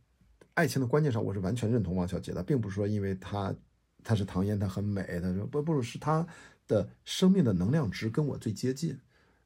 [0.54, 3.54] 爱情的观念上，我是完全认同汪小姐的，并不是说因为她
[4.02, 6.26] 她是唐嫣，她很美，她说不不是她
[6.66, 8.98] 的生命的能量值跟我最接近，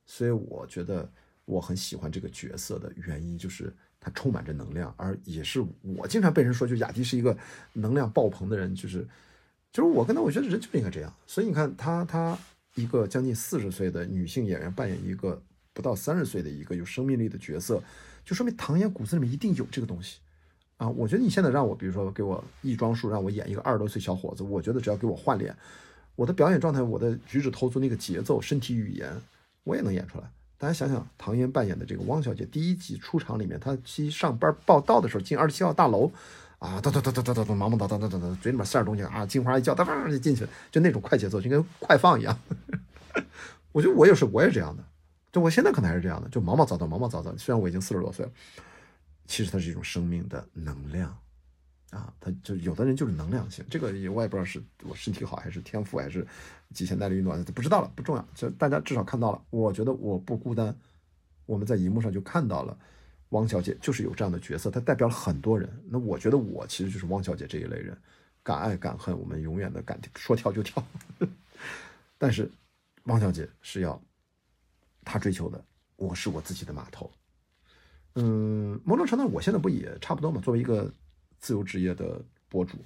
[0.06, 1.08] 所以我觉得
[1.44, 7.36] 我很喜欢这个角色的原因就是她充满着能量，而也是我经常被人说，就雅迪是一个
[7.74, 9.06] 能量爆棚的人，就是
[9.70, 11.14] 就是我跟她，我觉得人就应该这样。
[11.26, 12.36] 所以你看她她
[12.74, 15.40] 一个将近四十岁的女性演员扮演一个
[15.74, 17.82] 不到三十岁的一个有生命力的角色，
[18.24, 20.20] 就说明唐嫣骨子里面一定有这个东西。
[20.78, 25.54] 啊，我觉得你现在让我，比如说给我易装术，让我演一个二十多岁小伙子，我觉得只要给我换脸，
[26.16, 29.12] 我的表演状态，我的举止投足那个节奏、身体语言，
[29.64, 30.24] 我也能演出来。
[30.58, 36.10] 大家想想，唐嫣扮演的这个汪小姐，第一集出场里面，她去上班报道的时候，进二十七号大楼，
[36.58, 42.36] 啊，哒哒哒哒哒哒哒，忙忙叨叨叨叨叨，嘴里面塞点东西啊，金花一叫，哒哒就进去了，就那种快节奏，就跟快放一样。
[43.72, 44.82] 我觉得我也是，我也这样的，
[45.34, 47.36] 就我现在可能还是这样的，就毛毛躁躁，毛毛躁躁。
[47.36, 48.32] 虽然我已经四十多岁了。
[49.26, 51.08] 其实它是一种生命的能量，
[51.88, 56.26] 啊，它就有的人就是能量型，这个我也不知道是我身体好还是天赋还是
[56.74, 60.76] 极限耐力运动，不知道了，不重要，就大家至少看到了，我觉得我不孤单，
[61.46, 62.78] 我们在荧幕上就看到了
[63.30, 67.96] 汪小姐就是有这样的角色，她代表了很多人，那我觉得我其实就是汪小姐这一类人，
[68.42, 70.86] 敢爱敢恨，我们永远的敢说跳就跳，
[72.18, 72.50] 但是
[73.04, 73.98] 汪小姐是要
[75.04, 75.64] 他追求的，
[75.96, 77.10] 我是我自己的码头。
[78.14, 80.40] 嗯，某种程度，我现在不也差不多嘛？
[80.40, 80.90] 作为一个
[81.40, 82.78] 自由职业的博主，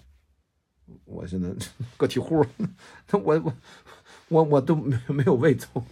[1.04, 1.54] 我现在
[1.96, 2.44] 个体户，
[3.10, 3.54] 那我我
[4.28, 5.84] 我我都没没有魏总，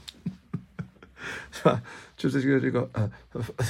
[1.52, 1.82] 是吧？
[2.16, 3.10] 就是这个这个 呃，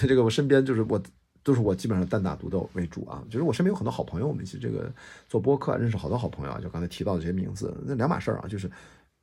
[0.06, 1.02] 这个我身边就是我
[1.42, 3.24] 都是我基本上单打独斗为主啊。
[3.28, 4.88] 就是我身边有很多好朋友，我们一起这个
[5.28, 6.60] 做播客，认识好多好朋友啊。
[6.60, 8.46] 就刚才提到的这些名字，那两码事儿啊。
[8.46, 8.70] 就是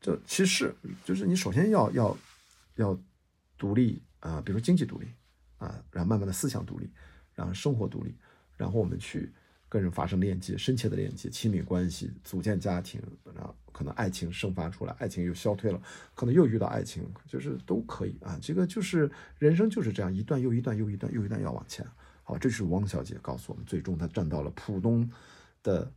[0.02, 0.76] 这其实
[1.06, 2.18] 就是你首先要要
[2.76, 3.00] 要
[3.64, 5.07] 独立啊，比如说经济独立。
[5.59, 6.91] 啊，然后慢慢的思想独立，
[7.34, 8.14] 然后生活独立，
[8.57, 9.32] 然后我们去
[9.70, 13.01] 跟人发生链接，深切的链接，亲密关系，组建家庭，
[13.34, 15.82] 然后可能爱情生发出来，爱情又消退了，
[16.16, 18.38] 可能又遇到爱情，就是都可以啊。
[18.41, 19.09] 这个就是
[19.39, 21.88] 人生就是这样，一段又一段又一段又一段要往前。
[22.24, 25.09] 好，这是汪小姐告诉我们，最终她站到了浦东
[25.61, 25.89] 的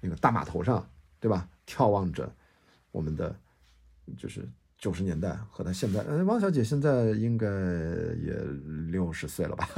[0.00, 1.48] 那个大码头上，对吧？
[1.64, 2.34] 眺望着
[2.90, 3.38] 我们的
[4.16, 4.48] 就是。
[4.82, 8.34] 九十年代和她现在，呃，汪小姐现在应该也
[8.90, 9.68] 六十岁了吧？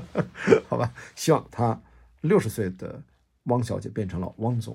[0.66, 1.78] 好吧，希望她
[2.22, 3.02] 六十岁的
[3.42, 4.74] 汪小姐变成了汪总，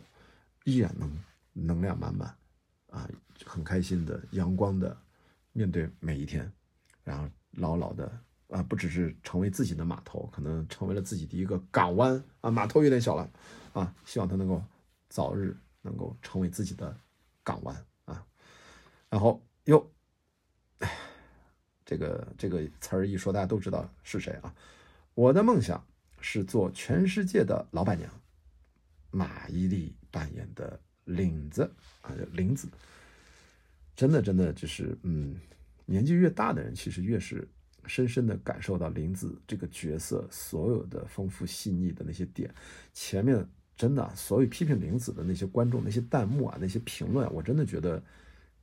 [0.66, 1.12] 依然能
[1.54, 2.38] 能量满满
[2.92, 3.10] 啊，
[3.44, 4.96] 很开心的、阳光的
[5.54, 6.54] 面对每一天，
[7.04, 8.12] 然后牢牢的
[8.50, 13.28] 啊，不只是成为自己的码头，可能成为了自己的一个港湾啊，码头有点小了
[13.74, 14.62] 啊，希望她能够
[15.10, 16.96] 早日能够成为自己的
[17.44, 18.24] 港湾啊，
[19.10, 19.42] 然后。
[19.66, 19.90] 哟，
[21.86, 24.54] 这个这个词儿一说，大家都知道是谁啊？
[25.14, 25.82] 我的梦想
[26.20, 28.10] 是做全世界的老板娘。
[29.10, 32.68] 马伊琍扮演的领子啊，林子，
[33.96, 35.40] 真的真的就是，嗯，
[35.86, 37.48] 年纪越大的人，其实越是
[37.86, 42.54] 深深的感受到林子这个角色所有的丰富细腻的那些点。
[42.92, 43.48] 前面
[43.78, 48.04] 真的，所有批评林子的那些观众、那些弹幕啊、那些评论，我真的觉得。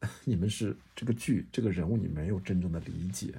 [0.24, 3.34] 你们是这个剧这个人物，你没有真正的理解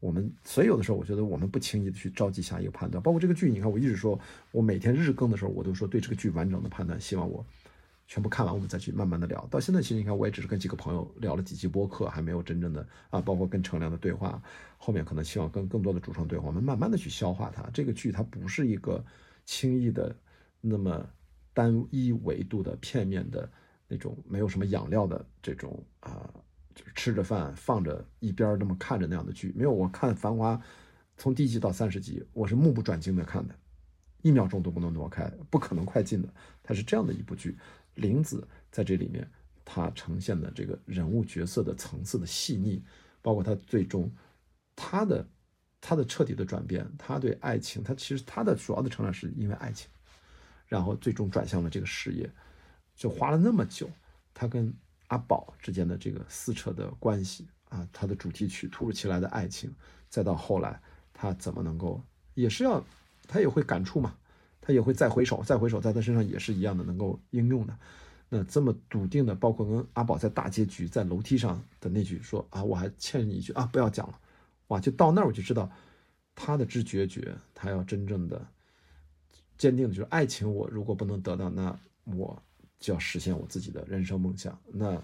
[0.00, 3.02] 我们所以有的时候，我觉得我们不轻易的去着急下一个判断。
[3.02, 4.18] 包括这个剧，你看我一直说，
[4.52, 7.44] 我每天日更的时候，我都说对这个剧完整的判断，希望我
[8.06, 9.44] 全部看完，我们再去慢慢的聊。
[9.50, 14.40] 到现在，其实你看，我也只是跟几个朋友聊了几期播客，还没有真正的啊，包括跟程亮的对话，
[14.78, 17.68] 后面可能希望跟更多的主创对话，我们慢慢的去消化它。
[17.74, 19.04] 这个剧它不是一个
[19.44, 20.14] 轻易的
[20.60, 21.04] 那么
[21.52, 23.50] 单一维度的片面的
[23.88, 26.32] 那种没有什么养料的这种啊。
[26.74, 30.54] 就是吃着饭放着一边那么看着那样的剧，没有我看《繁华》，
[31.16, 33.54] 从第一集到三十集，我是目不转睛的看的，
[34.22, 36.32] 一秒钟都不能挪开，不可能快进的。
[36.62, 37.58] 它是这样的一部剧，
[37.96, 39.28] 林子在这里面，
[39.64, 42.80] 它呈现的这个人物角色的层次的细腻，
[43.22, 44.08] 包括他最终
[44.76, 45.28] 他的
[45.80, 49.90] 他的彻底的转变，他对爱情，他其实他的主要的成长是因为爱情，
[50.68, 52.30] 然后最终转向了这个事业，
[52.98, 53.88] 就花了那么久，
[54.34, 54.70] 他跟。
[55.08, 59.74] 阿宝之间的这个撕扯的关系啊，他的主题曲突如其来的爱情，
[60.10, 60.78] 再到后来
[61.14, 61.98] 他怎么能够
[62.34, 62.84] 也是要，
[63.26, 64.14] 他也会感触嘛，
[64.60, 67.74] 他也会再回首，再回首，在他身上也是一样的能够应用的。
[68.28, 74.20] 那这么笃定的，包括跟阿宝在大结局在楼梯上的那句说啊，我还欠你一句啊，不要讲了，
[74.66, 75.70] 哇，就到那儿我就知道
[76.34, 78.46] 他的知决绝，他要真正的
[79.56, 81.74] 坚定的就是爱情，我如果不能得到，那
[82.04, 82.42] 我。
[82.78, 84.58] 就要实现我自己的人生梦想。
[84.72, 85.02] 那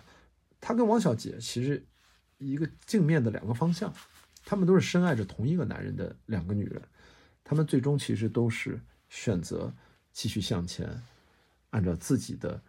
[0.61, 1.85] 他跟王小姐其实
[2.39, 3.93] 一个镜面的两个方向，
[4.45, 6.83] 他们都是深爱着同一个男人的两个女人，
[7.43, 9.73] 他们最终其实都是选择
[10.13, 10.89] 继续向前，
[11.71, 12.63] 按照自己的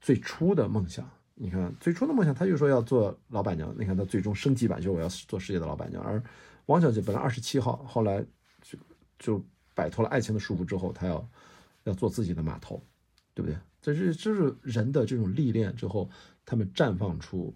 [0.00, 1.08] 最初的梦想。
[1.34, 3.74] 你看最初的梦想，他就说要做老板娘。
[3.78, 6.02] 你看他最终升级版就是我要做世界的老板娘。
[6.02, 6.22] 而
[6.66, 8.24] 王小姐本来二十七号，后来
[8.60, 8.78] 就
[9.18, 11.30] 就摆脱了爱情的束缚之后，她要
[11.84, 12.82] 要做自己的码头，
[13.34, 13.56] 对不对？
[13.80, 16.10] 这是这是人的这种历练之后，
[16.44, 17.54] 他们绽放出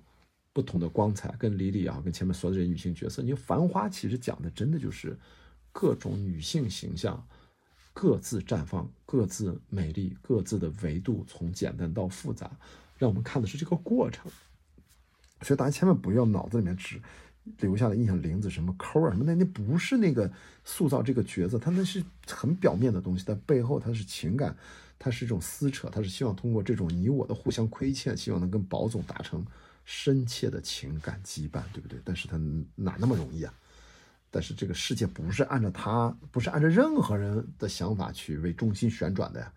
[0.52, 1.34] 不同的光彩。
[1.38, 5.18] 跟李李啊，跟前面所有的女性角色，你《繁花》其实讲的真的就是
[5.72, 7.26] 各种女性形象
[7.92, 12.50] 各自绽放、各自美丽、各自的维度，从简单到复杂，
[12.96, 14.30] 让我们看的是这个过程。
[15.42, 17.02] 所以大家千万不要脑子里面只
[17.58, 20.32] 留下了印象，玲子什么抠啊什么的，那不是那个
[20.64, 24.56] 塑造这个角色，他那是很表面的东西，但背后它是情感。
[25.04, 29.44] 他是一种撕扯，他是希望通过这种你我的互相亏欠，希望能跟宝总达成
[29.84, 32.00] 深切的情感羁绊，对不对？
[32.04, 32.36] 但是他
[32.76, 33.52] 哪那么容易啊？
[34.30, 39.52] 但是这个世界不是按照他，不是按照任何人的想法去为中心旋转的呀。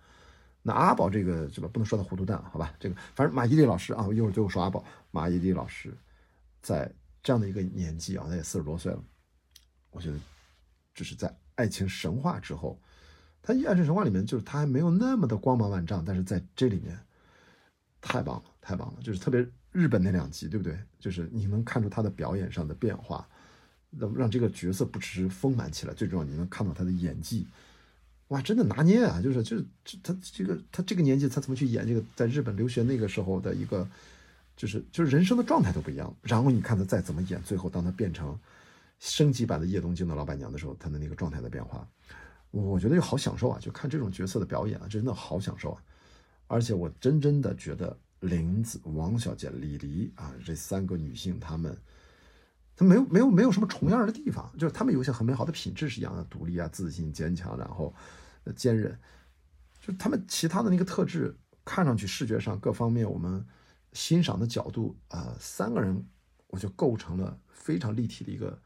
[0.63, 1.69] 那阿宝这个是吧？
[1.71, 2.73] 不能说他糊涂蛋，好吧？
[2.79, 4.83] 这个反正马伊琍老师啊，我一会儿最后说阿宝。
[5.11, 5.95] 马伊琍老师
[6.59, 6.91] 在
[7.21, 9.03] 这样的一个年纪啊，他也四十多岁了，
[9.91, 10.17] 我觉得
[10.95, 12.81] 这是在爱情神话之后。
[13.45, 16.99] 他《爱情神话》里面就是他还没有那么的光芒万丈，但是在这里面
[18.01, 18.99] 太棒了，太棒了！
[19.03, 20.75] 就是特别日本那两集，对不对？
[20.99, 23.27] 就是你能看出他的表演上的变化，
[23.91, 27.45] 让让这个角色不只是丰满起来，最重要你能看到他的演技，
[28.29, 29.21] 哇，真的拿捏啊！
[29.21, 29.65] 就是就是
[30.01, 33.87] 他这个他这个年纪他怎么去演这个在日本留学那个时候的一个，
[34.55, 36.11] 就是就是人生的状态都不一样。
[36.23, 38.35] 然后你看他再怎么演，最后当他变成
[38.97, 41.87] 升级版的叶东京的老板娘的时候，他的那个状态的变化。
[42.61, 45.83] 我觉得就好享受啊，就看这种角色的表演啊，真的好享受啊！
[46.47, 51.77] 而且我真真的觉得林子、王小姐、李黎啊这三个女性，她们，
[52.73, 57.93] 她没有没有没有什么重样的地方，就是她们有一些很美好的品质是一样的，独立啊、自信、坚强，然后
[58.55, 58.97] 坚韧，
[59.81, 63.45] 就她们其他的那个特质，看上去视觉上各方面我们
[63.91, 66.07] 欣赏的角度啊，三个人
[66.47, 68.57] 我就构成了非常立体的一个。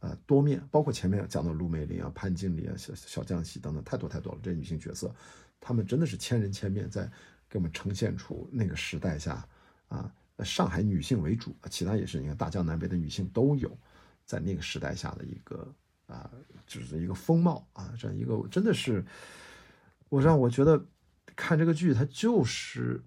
[0.00, 4.40] 呃，多面，包括前面讲的卢美玲啊、潘金莲啊、小小江西等等，太多太多了。
[4.42, 5.14] 这些女性角色，
[5.60, 7.04] 她们真的是千人千面，在
[7.50, 9.46] 给我们呈现出那个时代下
[9.88, 10.10] 啊，
[10.42, 13.70] 上海女性为主，其他也是，你看大江南北的女性都有，
[14.24, 15.70] 在那个时代下的一个
[16.06, 16.30] 啊，
[16.66, 19.04] 就是一个风貌啊，这样一个真的是，
[20.08, 20.82] 我让我觉得
[21.36, 23.04] 看这个剧，它就是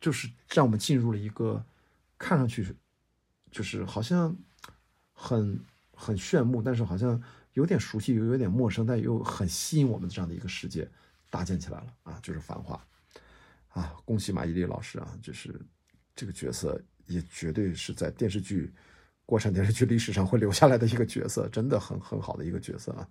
[0.00, 1.64] 就是让我们进入了一个
[2.16, 2.64] 看上去
[3.50, 4.36] 就是好像
[5.12, 5.58] 很。
[5.96, 7.20] 很炫目，但是好像
[7.54, 10.88] 有点熟悉，又有点陌生，但又很吸引我们这样的一个世界
[11.30, 12.20] 搭建起来了啊！
[12.22, 12.80] 就是《繁花》
[13.80, 15.18] 啊，恭喜马伊琍老师啊！
[15.22, 15.58] 就是
[16.14, 18.72] 这个角色也绝对是在电视剧、
[19.24, 23.08] 国产电视剧历史上会留下来的一个角色，真的很很好的一个角色啊！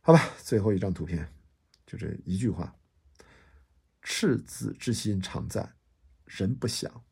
[0.00, 1.30] 好吧，最后一张图片，
[1.86, 2.74] 就这一句话
[4.00, 5.74] ：“赤子之心常在，
[6.24, 7.04] 人不想，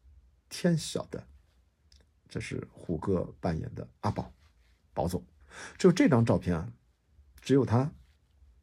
[0.49, 1.23] 天晓得。”
[2.27, 4.33] 这是胡歌扮演的阿宝。
[4.99, 5.25] 宝总，
[5.77, 6.73] 只有这张照片啊，
[7.41, 7.93] 只有他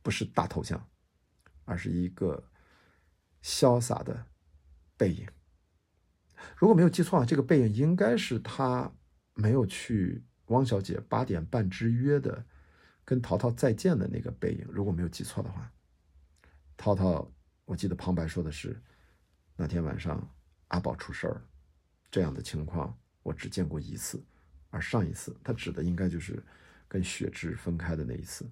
[0.01, 0.85] 不是大头像，
[1.63, 2.51] 而是一个
[3.41, 4.25] 潇洒的
[4.97, 5.25] 背影。
[6.57, 8.91] 如果没有记错啊，这个背影应该是他
[9.33, 12.45] 没有去汪小姐八点半之约的
[13.05, 15.71] 跟淘淘再见的那个背影，如果没有记错的话，
[16.75, 17.31] 淘淘，
[17.63, 18.77] 我记得旁白说的是
[19.55, 20.29] 那天晚上
[20.67, 21.41] 阿宝出事儿了，
[22.11, 24.21] 这样的情况我只见过一次，
[24.75, 26.43] 而上一次他指的应该就是
[26.85, 28.45] 跟雪芝分开的那一次，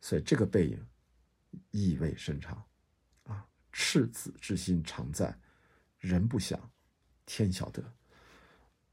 [0.00, 0.86] 所以这个背影
[1.72, 2.62] 意味深长
[3.24, 5.36] 啊，赤子之心常在，
[5.98, 6.70] 人不想，
[7.26, 7.82] 天晓得。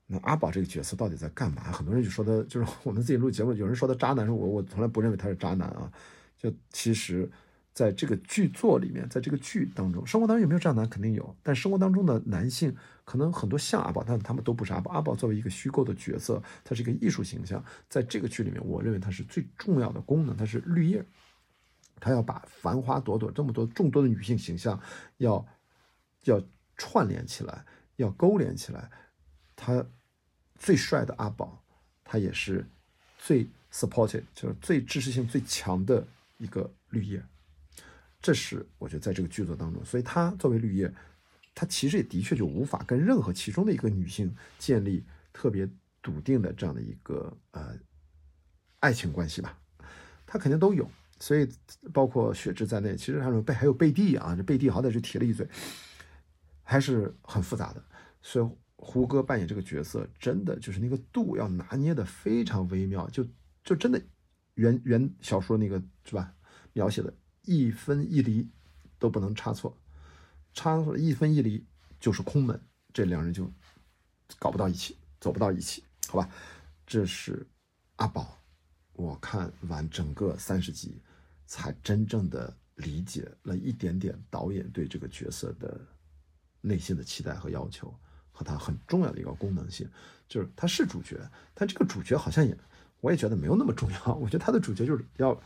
[0.08, 1.72] 那阿宝这个角色到底在干嘛？
[1.72, 5.94] 很多人就说他就是我们自己录节目，有人说他渣男，说我我从来不认为他是渣男啊。
[6.36, 7.30] 就其实，
[7.74, 10.88] 在这个剧作里面，在这个剧当中，生活当中有没有这样男？
[10.90, 11.36] 肯定有。
[11.44, 14.92] 但生活当中的男性可能很多像阿宝，但他们都不是阿宝。
[14.92, 21.06] 阿宝作为一个虚构的角色，他是一个艺术形象，在这个剧里面，我认为他是最重要的功能，他是绿叶，
[22.00, 24.80] 他要把繁花朵朵这么多众多的女性形象，
[25.18, 25.46] 要
[26.24, 26.42] 要
[26.78, 27.66] 串联起来，
[27.96, 28.90] 要勾连起来，
[29.56, 29.86] 他。
[30.62, 31.64] 最帅的阿宝，
[32.04, 32.70] 他也是
[33.18, 36.06] 最 supported，就是最支持性最强的
[36.38, 37.24] 一个绿叶。
[38.22, 40.94] 这是我觉得在这个剧作当中，所以他作为绿叶，
[41.56, 45.04] 他其实也的确就无法跟任何其中的一个女性建立
[45.34, 45.68] 特别
[46.02, 47.78] 笃定的这样的一个呃
[48.80, 49.58] 爱情关系吧。
[50.26, 50.90] 他肯定都有，
[51.20, 51.50] 所以
[51.94, 55.48] 包括雪芝在内，其实还有贝还有贝蒂啊，这贝蒂好歹就提了一嘴，
[56.64, 57.84] 还是很复杂的，
[58.22, 58.50] 所以。
[58.82, 63.28] 胡歌扮演这个角色，真的就是那个度要拿捏的非常微妙，就
[63.62, 64.02] 就真的
[64.54, 66.34] 原原小说那个是吧？
[66.72, 67.14] 描写的
[67.50, 68.48] 一分一厘
[69.00, 69.76] 都不能差错，
[70.54, 71.66] 差错一分一厘
[72.00, 72.62] 就是空门，
[72.94, 73.52] 这两人就
[74.38, 76.30] 搞不到一起，走不到一起，好吧？
[76.86, 77.44] 这是
[77.96, 78.38] 阿宝，
[78.94, 81.02] 我看完整个三十集，
[81.48, 85.82] 才真正的理解了一点点导演对这个角色的
[86.62, 87.92] 内心的期待和要求。
[88.32, 89.86] 和他很重要的一个功能性，
[90.28, 91.20] 就是他是主角，
[91.54, 92.58] 但这个主角好像也，
[93.02, 94.14] 我也觉得没有那么重要。
[94.14, 95.38] 我觉得他的主角就是要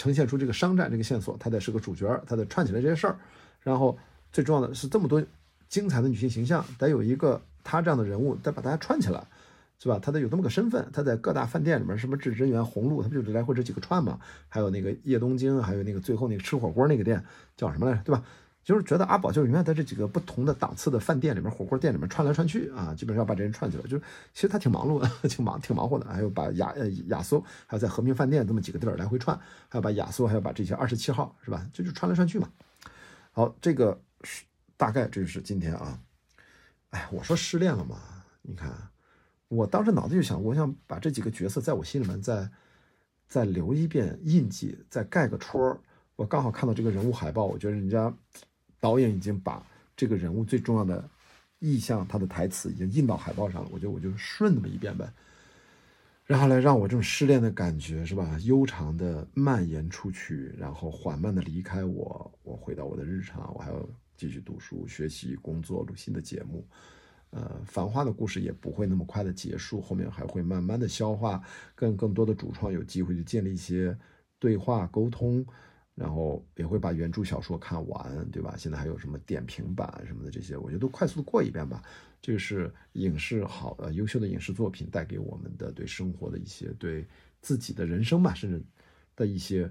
[0.00, 3.18] 呈现出这个商战这个线索，他得是个主角，他得串起来这些事儿。
[3.60, 3.98] 然后
[4.32, 5.22] 最重要的是这么多
[5.68, 9.22] 精彩的女性形象，得有一个他这样的人物，得把大家串起来，
[9.78, 9.98] 是吧？
[10.00, 14.18] 他得有这么个身份，他在各大饭店里面，什么至臻园、红鹿，他不就来回这几个串嘛？
[14.48, 17.22] 还有那个叶东京，还有那个最后那个吃火锅那个店
[17.58, 18.02] 叫什么来着？
[18.04, 18.24] 对吧？
[18.70, 23.82] 就是觉得阿宝就是永远在这几个不同的档次的饭店里面、火锅店里面串来串去啊，基本上把这人串起来。
[23.82, 24.02] 就是
[24.32, 26.06] 其实他挺忙碌的， 挺忙、挺忙活的。
[26.06, 29.36] 还有把亚呃亚苏，还有在和平饭店这么几个地儿来回串，
[29.68, 31.66] 还要把亚苏，还要把这些二十七号是吧？
[31.72, 32.48] 就就串来串去嘛。
[33.32, 34.44] 好，这个是
[34.76, 35.98] 大概这就是今天啊。
[36.90, 37.96] 哎，我说失恋了嘛？
[38.42, 38.70] 你看，
[39.48, 42.48] 我当时脑子就想，我想把这几个角色在我心里面再
[43.26, 45.76] 再留一遍印记，再盖个戳。
[46.14, 48.14] 我刚好看到这个人物海报，我觉得人家。
[48.80, 49.64] 导演已经把
[49.94, 51.08] 这个人物最重要的
[51.58, 53.68] 意象，他的台词已经印到海报上了。
[53.70, 55.12] 我觉得我就顺那么一遍呗，
[56.24, 62.32] 然后来让我这种失恋的感觉是吧，悠长的蔓延出去，然后缓慢的离开我。
[62.42, 66.66] 我回到我的日常，我还要继续读书、学习、工作、录新的节目。
[67.30, 71.40] 呃，繁花的故事也不会那么快的结束，后面还会慢慢的消化，
[71.74, 73.96] 跟更多的主创有机会去建立一些
[74.38, 75.44] 对话沟通。
[76.00, 78.54] 然后也会把原著小说看完，对吧？
[78.56, 81.82] 现在还有什么点评版什么的这些，我觉得都快速的过一遍吧。
[82.22, 87.06] 这个是影视好呃优秀的影视作品带给我们的对生活的一些对
[87.42, 88.62] 自己的人生吧，甚至
[89.14, 89.70] 的一些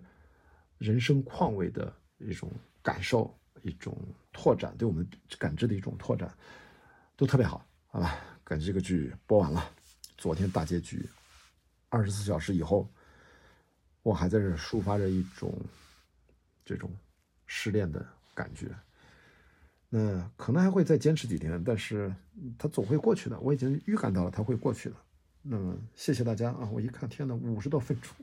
[0.78, 2.52] 人生况味的一种
[2.84, 3.98] 感受，一种
[4.32, 5.04] 拓展，对我们
[5.40, 6.32] 感知的一种拓展，
[7.18, 8.20] 都特别好，好吧？
[8.44, 9.68] 感觉这个剧播完了，
[10.16, 11.10] 昨天大结局，
[11.90, 12.88] 二十四小时以后，
[14.04, 15.52] 我还在这抒发着一种。
[16.70, 16.96] 这种
[17.48, 18.06] 失恋的
[18.36, 18.68] 感觉，
[19.90, 22.14] 那可能还会再坚持几天，但是
[22.60, 23.40] 它总会过去的。
[23.40, 24.96] 我已经预感到了它会过去的。
[25.42, 26.70] 那么谢谢大家啊！
[26.72, 28.14] 我一看，天呐，五十多分钟，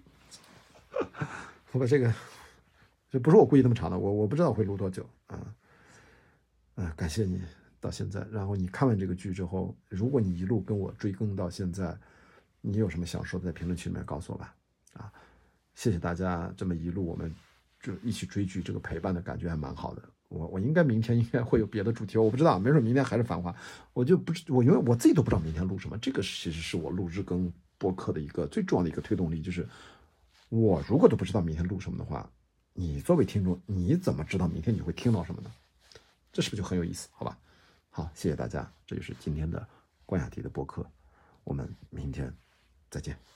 [1.73, 2.15] 我把这个，
[3.11, 5.57] 这不是我故意那么长的，我我不知道会录多久啊。
[6.77, 7.43] 啊，感谢你
[7.81, 8.25] 到现在。
[8.31, 11.99] 然后你看完这个剧之后，如果你一路跟我追更到现在，
[12.61, 14.55] 你有什么想说的，在评论区里面告诉我吧。
[14.93, 15.13] 啊，
[15.75, 17.35] 谢谢大家这么一路我们。
[17.81, 20.03] 就一起追剧，这个陪伴的感觉还蛮好的。
[20.29, 23.55] 我我应该明天应该会有别的主题，我不知道，没准明天还是繁花，
[23.93, 25.97] 我就不知我因为我自己都不知道明天录什么。
[25.99, 29.69] 这个其实是我录日更播客的一个最重要的一个推动力，就是
[30.49, 32.29] 我如果都不知道明天录什么的话，
[32.73, 35.51] 你作为听众，你怎么知道明天你会听到什么呢？
[36.33, 37.09] 这是不是就很有意思？
[37.13, 37.39] 好吧，
[37.89, 39.67] 好，谢谢大家，这就是今天的
[40.05, 40.85] 关雅迪的播客，
[41.45, 42.35] 我们明天
[42.91, 43.36] 再见。